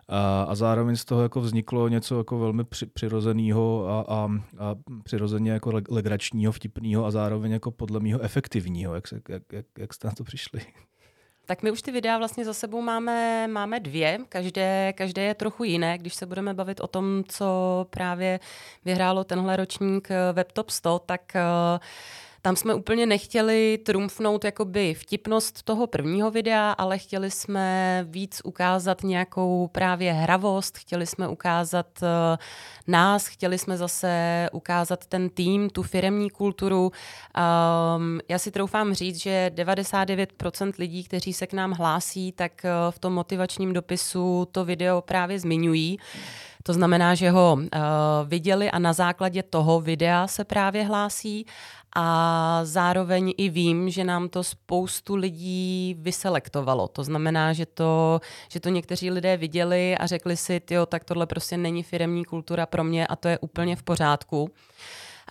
a, 0.08 0.44
a 0.44 0.56
zároveň 0.56 0.96
z 0.96 1.06
toho 1.06 1.22
jako 1.22 1.42
vzniklo 1.42 1.88
něco 1.88 2.18
jako 2.18 2.40
velmi 2.40 2.64
při, 2.64 2.86
přirozeného 2.86 3.88
a, 3.90 4.02
a, 4.02 4.30
a 4.58 4.76
přirozeně 5.04 5.52
jako 5.52 5.82
legračního, 5.90 6.52
vtipného 6.52 7.06
a 7.06 7.12
zároveň 7.12 7.52
jako 7.52 7.72
podle 7.72 8.00
mého 8.00 8.20
efektivního. 8.20 8.96
Jak, 8.96 9.08
se, 9.08 9.22
jak, 9.30 9.44
jak, 9.54 9.66
jak 9.78 9.94
jste 9.94 10.08
na 10.08 10.14
to 10.14 10.24
přišli? 10.24 10.62
Tak 11.46 11.64
my 11.64 11.72
už 11.72 11.82
ty 11.82 11.92
videa 11.92 12.18
vlastně 12.18 12.46
za 12.46 12.54
sebou 12.54 12.82
máme, 12.82 13.48
máme 13.48 13.80
dvě, 13.80 14.20
každé, 14.30 14.94
každé 14.94 15.22
je 15.22 15.34
trochu 15.34 15.64
jiné, 15.64 15.98
když 15.98 16.14
se 16.14 16.26
budeme 16.26 16.54
bavit 16.54 16.80
o 16.80 16.88
tom, 16.88 17.24
co 17.28 17.46
právě 17.90 18.40
vyhrálo 18.86 19.24
tenhle 19.24 19.56
ročník 19.56 20.12
eh, 20.12 20.34
WebTop 20.34 20.70
100, 20.70 21.00
tak 21.00 21.22
uh, 21.36 21.80
tam 22.46 22.56
jsme 22.56 22.74
úplně 22.74 23.06
nechtěli 23.06 23.80
trumfnout 23.86 24.44
jakoby 24.44 24.94
vtipnost 24.94 25.64
toho 25.64 25.88
prvního 25.88 26.32
videa, 26.32 26.72
ale 26.72 26.98
chtěli 26.98 27.32
jsme 27.32 28.06
víc 28.10 28.42
ukázat 28.44 29.04
nějakou 29.04 29.68
právě 29.68 30.14
hravost, 30.14 30.78
chtěli 30.78 31.06
jsme 31.06 31.28
ukázat 31.28 31.88
uh, 32.02 32.08
nás, 32.88 33.28
chtěli 33.28 33.58
jsme 33.58 33.78
zase 33.78 34.50
ukázat 34.52 35.06
ten 35.06 35.30
tým, 35.30 35.70
tu 35.70 35.84
firemní 35.84 36.30
kulturu. 36.30 36.92
Um, 37.98 38.20
já 38.30 38.40
si 38.40 38.52
troufám 38.52 38.94
říct, 38.94 39.18
že 39.18 39.52
99% 39.56 40.74
lidí, 40.80 41.04
kteří 41.04 41.34
se 41.34 41.48
k 41.48 41.54
nám 41.54 41.72
hlásí, 41.72 42.32
tak 42.32 42.52
uh, 42.64 42.92
v 42.92 43.00
tom 43.00 43.14
motivačním 43.14 43.74
dopisu 43.74 44.48
to 44.52 44.66
video 44.66 45.02
právě 45.02 45.40
zmiňují. 45.40 46.00
To 46.64 46.74
znamená, 46.74 47.16
že 47.16 47.30
ho 47.30 47.54
uh, 47.54 47.70
viděli 48.26 48.72
a 48.72 48.80
na 48.80 48.94
základě 48.94 49.44
toho 49.44 49.82
videa 49.82 50.28
se 50.28 50.44
právě 50.44 50.84
hlásí 50.84 51.46
a 51.96 52.60
zároveň 52.64 53.34
i 53.38 53.50
vím, 53.50 53.90
že 53.90 54.04
nám 54.04 54.30
to 54.30 54.44
spoustu 54.44 55.16
lidí 55.16 55.96
vyselektovalo. 56.00 56.88
To 56.88 57.04
znamená, 57.04 57.54
že 57.54 57.66
to, 57.66 58.22
že 58.50 58.60
to 58.60 58.70
někteří 58.70 59.12
lidé 59.12 59.38
viděli 59.38 59.98
a 59.98 60.08
řekli 60.08 60.38
si, 60.38 60.62
jo, 60.72 60.86
tak 60.86 61.04
tohle 61.04 61.26
prostě 61.26 61.58
není 61.58 61.84
firemní 61.84 62.26
kultura 62.26 62.66
pro 62.66 62.84
mě 62.84 63.08
a 63.08 63.16
to 63.16 63.28
je 63.28 63.40
úplně 63.40 63.76
v 63.76 63.84
pořádku. 63.84 64.50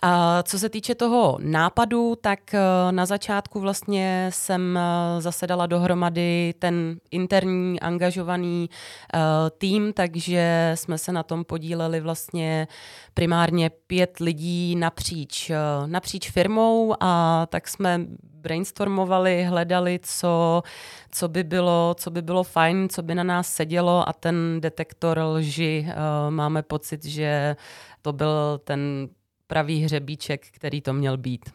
A 0.07 0.43
co 0.43 0.59
se 0.59 0.69
týče 0.69 0.95
toho 0.95 1.37
nápadu, 1.41 2.15
tak 2.21 2.53
eh, 2.53 2.59
na 2.91 3.05
začátku 3.05 3.59
vlastně 3.59 4.29
jsem 4.33 4.77
eh, 4.77 5.21
zasedala 5.21 5.65
dohromady 5.65 6.53
ten 6.59 6.97
interní 7.11 7.79
angažovaný 7.79 8.69
uh, 8.69 9.19
tým, 9.57 9.93
takže 9.93 10.71
jsme 10.75 10.97
se 10.97 11.11
na 11.11 11.23
tom 11.23 11.45
podíleli 11.45 12.01
vlastně 12.01 12.67
primárně 13.13 13.69
pět 13.69 14.19
lidí 14.19 14.75
napříč, 14.75 15.51
napříč 15.85 16.31
firmou 16.31 16.95
a 16.99 17.45
tak 17.49 17.67
jsme 17.67 18.01
brainstormovali, 18.23 19.43
hledali, 19.43 19.99
co, 20.03 20.63
co, 21.11 21.27
by 21.27 21.43
bylo, 21.43 21.95
co 21.99 22.11
by 22.11 22.21
bylo 22.21 22.43
fajn, 22.43 22.89
co 22.89 23.03
by 23.03 23.15
na 23.15 23.23
nás 23.23 23.47
sedělo 23.47 24.09
a 24.09 24.13
ten 24.13 24.61
detektor 24.61 25.19
lži 25.19 25.87
máme 26.29 26.63
pocit, 26.63 27.05
že 27.05 27.55
to 28.01 28.13
byl 28.13 28.61
ten 28.63 29.09
pravý 29.47 29.83
hřebíček, 29.83 30.47
který 30.51 30.81
to 30.81 30.93
měl 30.93 31.17
být. 31.17 31.49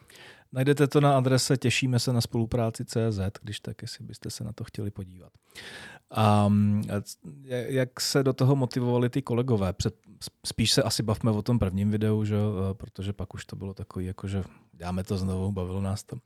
Najdete 0.53 0.87
to 0.87 1.01
na 1.01 1.17
adrese 1.17 1.57
těšíme 1.57 1.99
se 1.99 2.13
na 2.13 2.21
spolupráci 2.21 2.85
CZ, 2.85 3.19
když 3.41 3.59
tak, 3.59 3.81
jestli 3.81 4.05
byste 4.05 4.29
se 4.29 4.43
na 4.43 4.53
to 4.53 4.63
chtěli 4.63 4.91
podívat. 4.91 5.31
A 6.15 6.49
jak 7.49 8.01
se 8.01 8.23
do 8.23 8.33
toho 8.33 8.55
motivovali 8.55 9.09
ty 9.09 9.21
kolegové? 9.21 9.73
Před, 9.73 9.95
spíš 10.45 10.71
se 10.71 10.83
asi 10.83 11.03
bavme 11.03 11.31
o 11.31 11.41
tom 11.41 11.59
prvním 11.59 11.91
videu, 11.91 12.25
že? 12.25 12.35
protože 12.73 13.13
pak 13.13 13.33
už 13.33 13.45
to 13.45 13.55
bylo 13.55 13.73
takový, 13.73 14.05
jako 14.05 14.27
že 14.27 14.43
dáme 14.73 15.03
to 15.03 15.17
znovu, 15.17 15.51
bavilo 15.51 15.81
nás 15.81 16.03
to. 16.03 16.17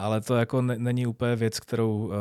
Ale 0.00 0.20
to 0.20 0.36
jako 0.36 0.62
není 0.62 1.06
úplně 1.06 1.36
věc, 1.36 1.60
kterou 1.60 2.12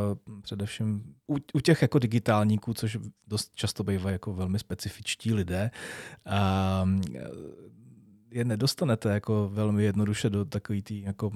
především 0.42 1.16
u, 1.28 1.36
u 1.54 1.60
těch 1.60 1.82
jako 1.82 2.00
digitálníků, 2.00 2.74
což 2.74 2.98
dost 3.28 3.56
často 3.56 3.84
bývají 3.84 4.14
jako 4.14 4.34
velmi 4.34 4.60
specifičtí 4.60 5.34
lidé, 5.34 5.72
je 8.36 8.46
nedostanete 8.46 9.10
jako 9.10 9.50
velmi 9.54 9.84
jednoduše 9.84 10.30
do 10.30 10.46
takové 10.46 10.82
té 10.82 10.94
jako 10.94 11.32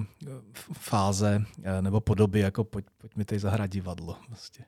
fáze 0.73 1.41
eh, 1.63 1.81
nebo 1.81 1.99
podoby, 1.99 2.39
jako 2.39 2.63
pojď, 2.63 2.85
pojď 2.97 3.15
mi 3.15 3.25
tady 3.25 3.39
zahrát 3.39 3.69
divadlo. 3.69 4.17
Vlastně. 4.29 4.65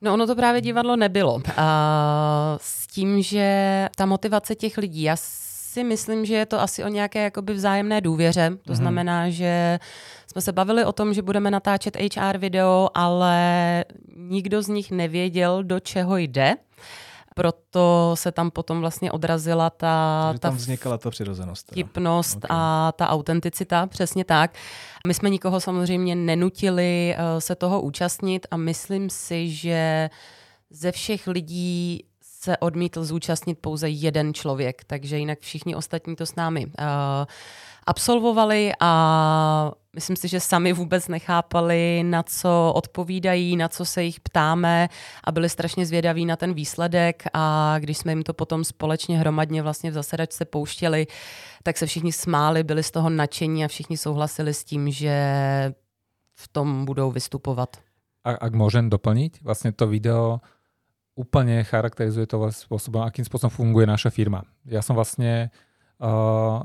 No 0.00 0.14
ono 0.14 0.26
to 0.26 0.36
právě 0.36 0.60
divadlo 0.60 0.96
nebylo. 0.96 1.42
A 1.56 2.58
s 2.60 2.86
tím, 2.86 3.22
že 3.22 3.88
ta 3.96 4.06
motivace 4.06 4.54
těch 4.54 4.78
lidí, 4.78 5.02
já 5.02 5.16
si 5.16 5.84
myslím, 5.84 6.24
že 6.24 6.34
je 6.34 6.46
to 6.46 6.60
asi 6.60 6.84
o 6.84 6.88
nějaké 6.88 7.22
jakoby 7.22 7.54
vzájemné 7.54 8.00
důvěře. 8.00 8.50
To 8.50 8.72
mm-hmm. 8.72 8.76
znamená, 8.76 9.30
že 9.30 9.78
jsme 10.26 10.40
se 10.40 10.52
bavili 10.52 10.84
o 10.84 10.92
tom, 10.92 11.14
že 11.14 11.22
budeme 11.22 11.50
natáčet 11.50 11.96
HR 11.96 12.38
video, 12.38 12.88
ale 12.94 13.84
nikdo 14.16 14.62
z 14.62 14.68
nich 14.68 14.90
nevěděl, 14.90 15.62
do 15.62 15.80
čeho 15.80 16.16
jde 16.16 16.56
proto 17.38 18.12
se 18.14 18.32
tam 18.32 18.50
potom 18.50 18.80
vlastně 18.80 19.12
odrazila 19.12 19.70
ta... 19.70 20.24
Takže 20.28 20.40
tam 20.40 20.56
vznikala 20.56 20.98
ta 20.98 21.10
přirozenost. 21.10 21.70
Vtipnost 21.70 22.36
okay. 22.36 22.48
a 22.50 22.92
ta 22.96 23.08
autenticita, 23.08 23.86
přesně 23.86 24.24
tak. 24.24 24.54
My 25.06 25.14
jsme 25.14 25.30
nikoho 25.30 25.60
samozřejmě 25.60 26.14
nenutili 26.14 27.14
uh, 27.14 27.38
se 27.38 27.54
toho 27.54 27.80
účastnit 27.80 28.46
a 28.50 28.56
myslím 28.56 29.10
si, 29.10 29.50
že 29.50 30.10
ze 30.70 30.92
všech 30.92 31.26
lidí 31.26 32.04
se 32.40 32.56
odmítl 32.56 33.04
zúčastnit 33.04 33.58
pouze 33.58 33.88
jeden 33.88 34.34
člověk, 34.34 34.84
takže 34.84 35.18
jinak 35.18 35.40
všichni 35.40 35.74
ostatní 35.74 36.16
to 36.16 36.26
s 36.26 36.34
námi 36.34 36.66
uh, 36.66 36.72
absolvovali 37.86 38.72
a 38.80 39.72
myslím 39.94 40.16
si, 40.16 40.28
že 40.28 40.40
sami 40.40 40.72
vůbec 40.72 41.08
nechápali, 41.08 42.02
na 42.06 42.22
co 42.22 42.72
odpovídají, 42.74 43.56
na 43.56 43.68
co 43.68 43.84
se 43.84 44.02
jich 44.02 44.20
ptáme 44.20 44.88
a 45.24 45.32
byli 45.32 45.48
strašně 45.48 45.86
zvědaví 45.86 46.26
na 46.26 46.36
ten 46.36 46.54
výsledek 46.54 47.22
a 47.32 47.74
když 47.78 47.98
jsme 47.98 48.12
jim 48.12 48.22
to 48.22 48.34
potom 48.34 48.64
společně 48.64 49.18
hromadně 49.18 49.62
vlastně 49.62 49.90
v 49.90 49.94
zasedačce 49.94 50.44
pouštěli, 50.44 51.06
tak 51.62 51.78
se 51.78 51.86
všichni 51.86 52.12
smáli, 52.12 52.62
byli 52.62 52.82
z 52.82 52.90
toho 52.90 53.10
nadšení 53.10 53.64
a 53.64 53.68
všichni 53.68 53.96
souhlasili 53.96 54.54
s 54.54 54.64
tím, 54.64 54.90
že 54.90 55.16
v 56.34 56.48
tom 56.48 56.84
budou 56.84 57.10
vystupovat. 57.10 57.76
A 58.28 58.36
ak 58.36 58.52
môžem 58.52 58.92
doplniť, 58.92 59.40
vlastne 59.40 59.72
to 59.72 59.88
video 59.88 60.44
úplne 61.18 61.66
charakterizuje 61.66 62.30
to 62.30 62.38
spôsobom, 62.54 63.02
akým 63.02 63.26
spôsobom 63.26 63.50
funguje 63.50 63.90
naša 63.90 64.14
firma. 64.14 64.46
Ja 64.62 64.78
som 64.78 64.94
vlastne 64.94 65.50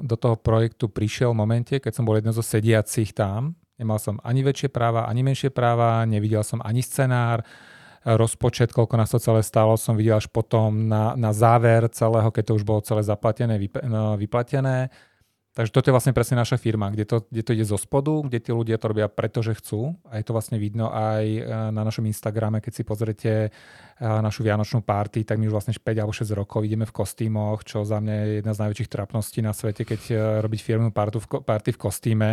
do 0.06 0.13
toho 0.13 0.38
projektu 0.38 0.86
prišiel 0.86 1.34
v 1.34 1.42
momente, 1.42 1.76
keď 1.82 1.89
som 1.89 2.06
bol 2.06 2.22
jedno 2.22 2.30
zo 2.30 2.46
sediacich 2.46 3.18
tam. 3.18 3.58
Nemal 3.82 3.98
som 3.98 4.22
ani 4.22 4.46
väčšie 4.46 4.70
práva, 4.70 5.10
ani 5.10 5.26
menšie 5.26 5.50
práva, 5.50 6.06
nevidel 6.06 6.46
som 6.46 6.62
ani 6.62 6.86
scenár, 6.86 7.42
rozpočet, 8.04 8.76
koľko 8.76 9.00
nás 9.00 9.10
to 9.10 9.18
celé 9.18 9.39
stalo, 9.42 9.80
som 9.80 9.96
videl 9.96 10.20
až 10.20 10.28
potom 10.28 10.92
na, 10.92 11.16
na 11.16 11.32
záver 11.32 11.88
celého, 11.89 12.30
keď 12.30 12.52
to 12.52 12.54
už 12.60 12.68
bolo 12.68 12.84
celé 12.84 13.00
zaplatené, 13.00 13.56
no, 13.88 14.20
vyplatené. 14.20 14.92
Takže 15.54 15.70
toto 15.70 15.86
je 15.86 15.94
vlastne 15.94 16.18
presne 16.18 16.34
naša 16.34 16.58
firma, 16.58 16.89
kde 16.89 17.06
to, 17.06 17.30
kde 17.30 17.46
to 17.46 17.54
ide 17.54 17.62
zo 17.62 17.78
spodu, 17.78 18.26
kde 18.26 18.42
tí 18.42 18.50
ľudia 18.50 18.82
to 18.82 18.89
robia 18.89 19.06
pretože 19.06 19.54
chcú. 19.62 19.94
A 20.10 20.18
je 20.18 20.26
to 20.26 20.34
vlastne 20.34 20.58
vidno 20.58 20.89
aj 20.89 21.26
e, 21.30 21.42
na 21.70 21.86
našom 21.86 22.10
Instagrame, 22.10 22.58
keď 22.58 22.74
si 22.74 22.82
pozrete 22.82 23.32
e, 23.46 23.50
našu 24.02 24.42
vianočnú 24.42 24.82
party, 24.82 25.22
tak 25.22 25.38
my 25.38 25.46
už 25.46 25.54
vlastne 25.54 25.78
5 25.78 25.86
alebo 26.02 26.10
6 26.10 26.26
rokov 26.34 26.66
ideme 26.66 26.89
v 26.89 26.98
kostýmoch, 26.98 27.62
čo 27.70 27.86
za 27.86 28.02
mňa 28.02 28.13
je 28.18 28.28
jedna 28.42 28.54
z 28.58 28.62
najväčších 28.66 28.89
trapností 28.89 29.39
na 29.46 29.54
svete, 29.54 29.86
keď 29.86 30.02
e, 30.10 30.13
robiť 30.42 30.60
firmnú 30.66 30.89
party 30.89 31.22
v, 31.22 31.28
party 31.46 31.70
v 31.78 31.82
kostýme. 31.86 32.30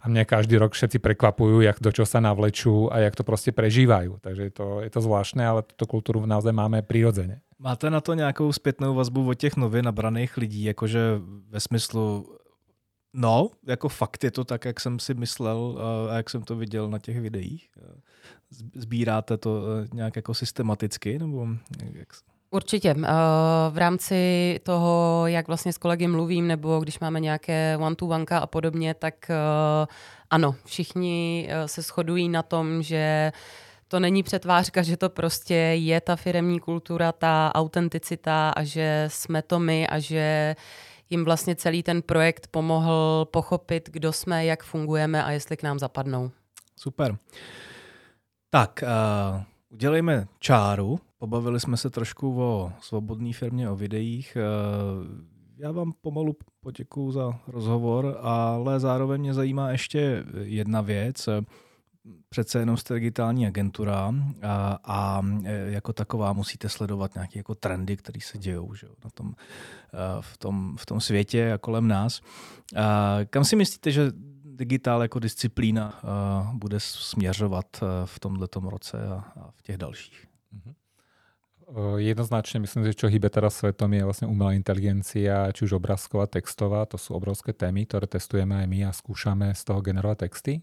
A 0.00 0.04
mňa 0.08 0.24
každý 0.24 0.56
rok 0.56 0.72
všetci 0.72 0.96
prekvapujú, 0.96 1.60
jak 1.60 1.76
do 1.76 1.92
čo 1.92 2.08
sa 2.08 2.24
navlečú 2.24 2.88
a 2.88 3.04
jak 3.04 3.12
to 3.12 3.20
proste 3.20 3.52
prežívajú. 3.52 4.16
Takže 4.24 4.48
je 4.48 4.52
to, 4.56 4.80
je 4.80 4.88
to 4.88 5.00
zvláštne, 5.04 5.44
ale 5.44 5.60
túto 5.60 5.84
kultúru 5.84 6.24
naozaj 6.24 6.56
máme 6.56 6.80
prirodzene. 6.80 7.44
Máte 7.60 7.90
na 7.90 8.00
to 8.00 8.14
nějakou 8.14 8.52
zpětnou 8.52 8.94
vazbu 8.94 9.28
od 9.28 9.34
těch 9.34 9.56
nově 9.56 9.82
nabraných 9.82 10.36
lidí, 10.36 10.64
jakože 10.64 11.20
ve 11.50 11.60
smyslu 11.60 12.26
No, 13.14 13.50
jako 13.66 13.88
fakt 13.88 14.24
je 14.24 14.30
to 14.30 14.44
tak, 14.44 14.64
jak 14.64 14.80
jsem 14.80 14.98
si 14.98 15.14
myslel 15.14 15.78
a 16.10 16.16
jak 16.16 16.30
jsem 16.30 16.42
to 16.42 16.56
viděl 16.56 16.88
na 16.88 16.98
těch 16.98 17.20
videích. 17.20 17.68
Sbíráte 18.74 19.36
to 19.36 19.62
eh, 19.84 19.88
nějak 19.92 20.16
jako 20.16 20.34
systematicky? 20.34 21.18
Nebo 21.18 21.48
jak... 21.92 22.08
Určitě. 22.50 22.90
Eh, 22.90 23.10
v 23.70 23.78
rámci 23.78 24.60
toho, 24.62 25.22
jak 25.26 25.46
vlastně 25.46 25.72
s 25.72 25.78
kolegy 25.78 26.06
mluvím, 26.06 26.46
nebo 26.46 26.80
když 26.80 27.00
máme 27.00 27.20
nějaké 27.20 27.78
one-to-one 27.80 28.24
a 28.30 28.46
podobně, 28.46 28.94
tak 28.94 29.30
eh, 29.30 29.86
ano, 30.30 30.54
všichni 30.64 31.48
se 31.66 31.82
shodují 31.82 32.28
na 32.28 32.42
tom, 32.42 32.82
že 32.82 33.32
to 33.88 34.00
není 34.00 34.22
přetvářka, 34.22 34.82
že 34.82 34.96
to 34.96 35.10
prostě 35.10 35.54
je 35.54 36.00
ta 36.00 36.16
firemní 36.16 36.60
kultura, 36.60 37.12
ta 37.12 37.52
autenticita 37.54 38.50
a 38.50 38.64
že 38.64 39.04
jsme 39.08 39.42
to 39.42 39.58
my 39.58 39.86
a 39.88 39.98
že 39.98 40.56
jim 41.12 41.24
vlastně 41.24 41.56
celý 41.56 41.82
ten 41.82 42.02
projekt 42.02 42.46
pomohl 42.46 43.24
pochopit, 43.30 43.90
kdo 43.92 44.12
jsme, 44.12 44.44
jak 44.44 44.62
fungujeme 44.62 45.24
a 45.24 45.30
jestli 45.30 45.56
k 45.56 45.62
nám 45.62 45.78
zapadnou. 45.78 46.30
Super. 46.76 47.16
Tak, 48.50 48.84
uh, 49.34 49.42
udělejme 49.70 50.26
čáru. 50.38 51.00
Pobavili 51.18 51.60
jsme 51.60 51.76
se 51.76 51.90
trošku 51.90 52.42
o 52.42 52.72
svobodné 52.80 53.32
firmě, 53.32 53.70
o 53.70 53.76
videích. 53.76 54.36
Uh, 54.36 55.06
já 55.58 55.72
vám 55.72 55.92
pomalu 56.00 56.36
poděkuju 56.60 57.12
za 57.12 57.40
rozhovor, 57.46 58.18
ale 58.20 58.80
zároveň 58.80 59.20
mě 59.20 59.34
zajímá 59.34 59.70
ještě 59.70 60.24
jedna 60.42 60.80
věc 60.80 61.28
přece 62.28 62.58
jenom 62.58 62.76
jste 62.76 62.94
digitální 62.94 63.46
agentura 63.46 64.14
a, 64.42 64.78
a 64.84 65.22
e, 65.44 65.70
jako 65.70 65.92
taková 65.92 66.32
musíte 66.32 66.68
sledovat 66.68 67.14
nějaké 67.14 67.38
jako 67.38 67.54
trendy, 67.54 67.96
které 67.96 68.20
se 68.20 68.38
dějou 68.38 68.74
že, 68.74 68.86
na 69.04 69.10
tom, 69.14 69.34
e, 69.94 70.22
v, 70.22 70.38
tom, 70.38 70.76
v 70.76 70.86
tom 70.86 71.00
světě 71.00 71.52
a 71.52 71.58
kolem 71.58 71.88
nás. 71.88 72.20
A 72.76 73.18
kam 73.30 73.44
si 73.44 73.56
myslíte, 73.56 73.90
že 73.90 74.10
digitál 74.44 75.02
jako 75.02 75.18
disciplína 75.18 76.00
e, 76.02 76.06
bude 76.58 76.80
směřovat 76.80 77.66
v 78.04 78.20
tomto 78.20 78.60
roce 78.60 79.06
a, 79.08 79.14
a 79.14 79.50
v 79.56 79.62
těch 79.62 79.76
dalších? 79.76 80.26
Mm-hmm. 80.54 80.74
Jednoznačne 81.96 82.60
myslím, 82.60 82.84
že 82.84 82.92
čo 82.92 83.08
hýbe 83.08 83.32
teraz 83.32 83.56
svetom 83.56 83.88
je 83.96 84.04
vlastne 84.04 84.28
umelá 84.28 84.52
inteligencia, 84.52 85.48
či 85.56 85.64
už 85.64 85.80
obrázková, 85.80 86.28
textová. 86.28 86.84
To 86.84 87.00
sú 87.00 87.16
obrovské 87.16 87.56
témy, 87.56 87.88
ktoré 87.88 88.04
testujeme 88.04 88.60
aj 88.60 88.66
my 88.68 88.78
a 88.84 88.92
skúšame 88.92 89.56
z 89.56 89.62
toho 89.64 89.80
generovať 89.80 90.28
texty 90.28 90.60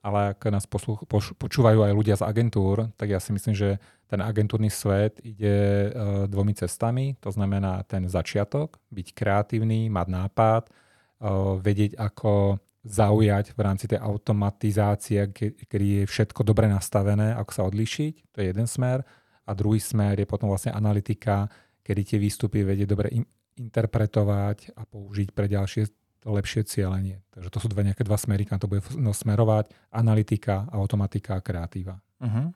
ale 0.00 0.32
ak 0.32 0.48
nás 0.48 0.64
posluch, 0.64 1.04
poš, 1.04 1.36
počúvajú 1.36 1.84
aj 1.84 1.92
ľudia 1.92 2.16
z 2.16 2.24
agentúr, 2.24 2.88
tak 2.96 3.12
ja 3.12 3.20
si 3.20 3.36
myslím, 3.36 3.52
že 3.52 3.76
ten 4.08 4.24
agentúrny 4.24 4.72
svet 4.72 5.20
ide 5.20 5.88
uh, 5.92 6.24
dvomi 6.24 6.56
cestami. 6.56 7.20
To 7.20 7.28
znamená 7.28 7.84
ten 7.84 8.08
začiatok, 8.08 8.80
byť 8.88 9.06
kreatívny, 9.12 9.92
mať 9.92 10.06
nápad, 10.08 10.62
uh, 10.66 11.60
vedieť, 11.60 12.00
ako 12.00 12.58
zaujať 12.80 13.52
v 13.52 13.60
rámci 13.60 13.84
tej 13.92 14.00
automatizácie, 14.00 15.20
kedy 15.68 15.86
je 16.00 16.04
všetko 16.08 16.40
dobre 16.48 16.64
nastavené, 16.64 17.36
ako 17.36 17.52
sa 17.52 17.62
odlišiť. 17.68 18.32
To 18.32 18.36
je 18.40 18.46
jeden 18.48 18.64
smer. 18.64 19.04
A 19.44 19.52
druhý 19.52 19.84
smer 19.84 20.16
je 20.16 20.24
potom 20.24 20.48
vlastne 20.48 20.72
analytika, 20.72 21.44
kedy 21.84 22.00
tie 22.08 22.18
výstupy 22.18 22.64
vedie 22.64 22.88
dobre 22.88 23.12
interpretovať 23.60 24.72
a 24.80 24.88
použiť 24.88 25.28
pre 25.36 25.44
ďalšie 25.52 25.99
lepšie 26.24 26.64
cieľenie. 26.64 27.24
Takže 27.30 27.48
to 27.50 27.58
sú 27.60 27.66
dve 27.72 27.84
nejaké 27.86 28.04
dva 28.04 28.20
smery, 28.20 28.44
kam 28.44 28.60
to 28.60 28.68
bude 28.68 28.84
no, 28.96 29.16
smerovať. 29.16 29.72
Analytika, 29.92 30.68
automatika 30.68 31.36
a 31.36 31.44
kreatíva. 31.44 32.00
Uh-huh. 32.20 32.52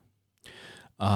A 0.99 1.13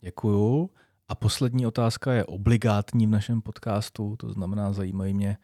děkuju. 0.00 0.70
A 1.08 1.14
poslední 1.14 1.66
otázka 1.66 2.12
je 2.12 2.24
obligátní 2.24 3.06
v 3.06 3.10
našem 3.10 3.42
podcastu, 3.42 4.16
to 4.16 4.32
znamená, 4.32 4.72
zajímají 4.72 5.14
mě 5.14 5.36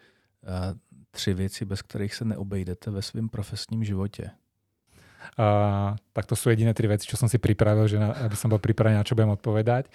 tři 1.10 1.34
věci, 1.34 1.64
bez 1.64 1.82
kterých 1.82 2.14
se 2.14 2.24
neobejdete 2.24 2.90
ve 2.90 3.02
svém 3.02 3.28
profesním 3.28 3.84
životě. 3.84 4.30
Uh, 5.38 5.94
tak 6.12 6.26
to 6.26 6.34
sú 6.34 6.50
jediné 6.50 6.74
tri 6.74 6.88
veci, 6.88 7.04
čo 7.06 7.18
som 7.18 7.28
si 7.28 7.38
pripravil, 7.38 7.86
že 7.90 7.98
na, 7.98 8.14
aby 8.26 8.34
som 8.38 8.50
bol 8.50 8.58
pripravený, 8.58 8.96
na 8.96 9.06
čo 9.06 9.14
budem 9.18 9.34
odpovedať. 9.34 9.90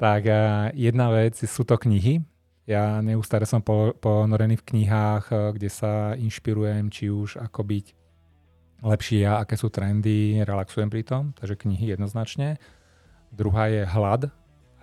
Tak 0.00 0.22
uh, 0.26 0.68
jedna 0.72 1.12
vec 1.12 1.38
sú 1.38 1.62
to 1.64 1.76
knihy. 1.76 2.24
Ja 2.66 2.98
neustále 2.98 3.46
som 3.46 3.62
po, 3.62 3.94
ponorený 4.02 4.58
v 4.58 4.66
knihách, 4.74 5.24
uh, 5.30 5.38
kde 5.54 5.70
sa 5.70 6.18
inšpirujem, 6.18 6.90
či 6.90 7.08
už 7.10 7.38
ako 7.38 7.62
byť 7.62 7.86
lepší 8.82 9.24
ja, 9.24 9.40
aké 9.40 9.56
sú 9.56 9.72
trendy, 9.72 10.44
relaxujem 10.44 10.92
pri 10.92 11.02
tom, 11.02 11.32
takže 11.32 11.56
knihy 11.56 11.96
jednoznačne. 11.96 12.60
Druhá 13.32 13.72
je 13.72 13.82
hlad, 13.88 14.28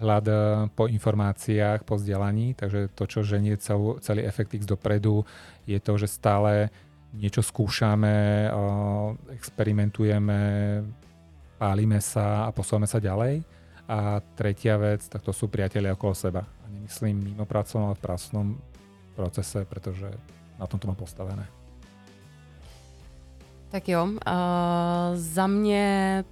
hlad 0.01 0.25
po 0.73 0.89
informáciách, 0.89 1.85
po 1.85 1.95
vzdelaní, 1.95 2.57
takže 2.57 2.89
to, 2.91 3.03
čo 3.05 3.23
ženie 3.23 3.55
celú, 3.57 4.01
celý 4.01 4.25
X 4.27 4.65
dopredu, 4.65 5.23
je 5.63 5.79
to, 5.79 5.95
že 5.95 6.11
stále 6.11 6.73
niečo 7.13 7.45
skúšame, 7.45 8.49
experimentujeme, 9.29 10.41
pálime 11.61 12.01
sa 12.01 12.49
a 12.49 12.51
posúvame 12.51 12.89
sa 12.89 12.97
ďalej. 12.97 13.45
A 13.85 14.23
tretia 14.33 14.79
vec, 14.79 15.05
tak 15.05 15.21
to 15.21 15.35
sú 15.35 15.51
priatelia 15.51 15.93
okolo 15.93 16.15
seba. 16.15 16.41
Nemyslím 16.73 17.23
mimo 17.23 17.45
pracovnom, 17.45 17.85
ale 17.85 17.95
v 17.95 17.99
pracovnom 17.99 18.57
procese, 19.15 19.65
pretože 19.65 20.11
na 20.59 20.67
tom 20.67 20.79
to 20.79 20.87
mám 20.87 20.95
postavené. 20.95 21.47
Tak 23.69 23.89
jo, 23.89 24.03
uh, 24.05 24.19
za 25.13 25.47
mě 25.47 26.23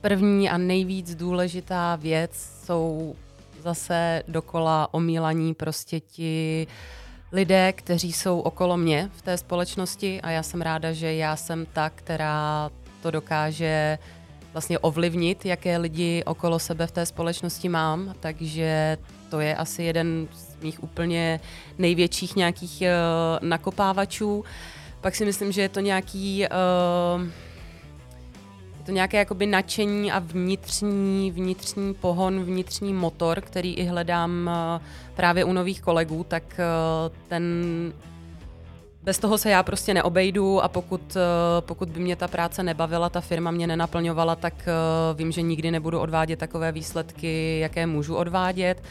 první 0.00 0.50
a 0.50 0.58
nejvíc 0.58 1.14
důležitá 1.14 1.96
věc 1.96 2.60
jsou 2.64 3.14
zase 3.62 4.22
dokola 4.28 4.94
omílaní 4.94 5.54
prostě 5.54 6.00
ti 6.00 6.66
uh, 6.68 6.74
lidé, 7.32 7.72
kteří 7.72 8.12
jsou 8.12 8.40
okolo 8.40 8.76
mě 8.76 9.10
v 9.16 9.22
té 9.22 9.38
společnosti 9.38 10.20
a 10.20 10.30
já 10.30 10.42
jsem 10.42 10.62
ráda, 10.62 10.92
že 10.92 11.14
já 11.14 11.36
jsem 11.36 11.66
ta, 11.72 11.90
která 11.90 12.70
to 13.02 13.10
dokáže 13.10 13.98
vlastně 14.56 14.78
ovlivnit, 14.78 15.44
jaké 15.44 15.76
lidi 15.76 16.22
okolo 16.26 16.58
sebe 16.58 16.86
v 16.86 16.90
té 16.90 17.06
společnosti 17.06 17.68
mám, 17.68 18.14
takže 18.20 18.98
to 19.30 19.40
je 19.40 19.56
asi 19.56 19.82
jeden 19.82 20.28
z 20.32 20.62
mých 20.62 20.82
úplně 20.82 21.40
největších 21.78 22.36
nějakých 22.36 22.82
uh, 22.82 23.48
nakopávačů. 23.48 24.44
Pak 25.00 25.16
si 25.16 25.24
myslím, 25.24 25.52
že 25.52 25.62
je 25.62 25.68
to 25.68 25.80
nějaký 25.80 26.46
uh, 27.16 27.28
to 28.84 28.92
nějaké 28.92 29.18
jakoby 29.18 29.46
nadšení 29.46 30.12
a 30.12 30.18
vnitřní, 30.18 31.30
vnitřní 31.30 31.94
pohon, 31.94 32.44
vnitřní 32.44 32.94
motor, 32.94 33.40
který 33.40 33.74
i 33.74 33.84
hledám 33.84 34.50
eh, 34.50 34.80
právě 35.16 35.44
u 35.44 35.52
nových 35.52 35.80
kolegů, 35.80 36.24
tak 36.28 36.60
ten 37.28 37.44
bez 39.06 39.18
toho 39.18 39.38
se 39.38 39.50
já 39.50 39.62
prostě 39.62 39.94
neobejdu 39.94 40.62
a 40.62 40.68
pokud, 40.68 41.16
eh, 41.16 41.20
pokud 41.60 41.88
by 41.88 42.00
mě 42.00 42.16
ta 42.16 42.28
práce 42.28 42.62
nebavila, 42.62 43.08
ta 43.08 43.20
firma 43.20 43.50
mě 43.50 43.66
nenaplňovala, 43.66 44.36
tak 44.36 44.54
vím, 45.14 45.32
že 45.32 45.42
nikdy 45.42 45.70
nebudu 45.70 46.00
odvádět 46.00 46.38
takové 46.38 46.72
výsledky, 46.72 47.58
jaké 47.58 47.86
můžu 47.86 48.14
odvádět. 48.14 48.82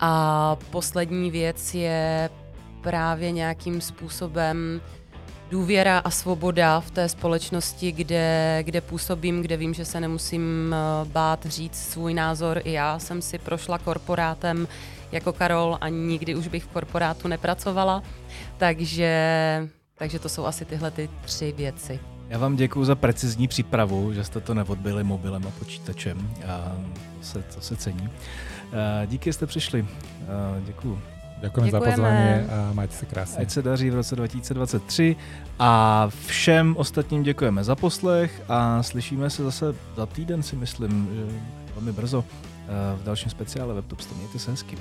A 0.00 0.56
poslední 0.70 1.30
věc 1.30 1.74
je 1.74 2.30
právě 2.80 3.32
nějakým 3.32 3.80
způsobem 3.80 4.80
důvěra 5.50 5.98
a 5.98 6.10
svoboda 6.10 6.80
v 6.80 6.90
té 6.90 7.08
společnosti, 7.08 7.92
kde, 7.92 8.58
kde 8.62 8.80
působím, 8.80 9.42
kde 9.42 9.56
vím, 9.56 9.74
že 9.74 9.84
se 9.84 10.00
nemusím 10.00 10.74
eh, 10.74 11.04
bát 11.04 11.46
říct 11.46 11.90
svůj 11.92 12.14
názor. 12.14 12.60
I 12.64 12.72
já 12.72 12.98
jsem 12.98 13.22
si 13.22 13.38
prošla 13.38 13.78
korporátem 13.78 14.68
jako 15.12 15.32
Karol 15.32 15.78
a 15.80 15.88
nikdy 15.88 16.34
už 16.34 16.48
bych 16.48 16.64
v 16.64 16.68
korporátu 16.68 17.28
nepracovala. 17.28 18.02
Takže, 18.56 19.68
takže 19.94 20.18
to 20.18 20.28
jsou 20.28 20.46
asi 20.46 20.64
tyhle 20.64 20.90
ty 20.90 21.10
tři 21.24 21.52
věci. 21.52 22.00
Já 22.28 22.38
vám 22.38 22.56
děkuji 22.56 22.84
za 22.84 22.94
precizní 22.94 23.48
přípravu, 23.48 24.12
že 24.12 24.24
jste 24.24 24.40
to 24.40 24.54
neodbyli 24.54 25.04
mobilem 25.04 25.46
a 25.46 25.50
počítačem. 25.50 26.30
A 26.46 26.76
to 27.18 27.24
se, 27.24 27.42
to 27.42 27.60
se 27.60 27.76
cení. 27.76 28.08
Eh, 28.72 29.06
díky, 29.06 29.32
jste 29.32 29.46
přišli. 29.46 29.86
Eh, 30.22 30.60
děkuji. 30.66 31.00
Děkujeme, 31.40 31.68
Děkujeme 31.68 31.70
za 31.70 31.90
pozvání 31.90 32.48
a 32.48 32.72
majte 32.72 32.94
se 32.94 33.06
krásně. 33.06 33.38
Ať 33.38 33.50
se 33.50 33.62
daří 33.62 33.90
v 33.90 33.94
roce 33.94 34.16
2023 34.16 35.16
a 35.58 36.04
všem 36.26 36.74
ostatním 36.76 37.22
děkujeme 37.22 37.64
za 37.64 37.76
poslech 37.76 38.42
a 38.48 38.82
slyšíme 38.82 39.30
se 39.30 39.44
zase 39.44 39.74
za 39.96 40.06
týden 40.06 40.42
si 40.42 40.56
myslím, 40.56 41.08
že 41.14 41.26
velmi 41.74 41.92
brzo 41.92 42.24
v 42.96 43.02
dalším 43.04 43.30
speciále 43.30 43.74
WebTop. 43.74 43.98
Mějte 44.16 44.38
se 44.38 44.50
hezky. 44.50 44.78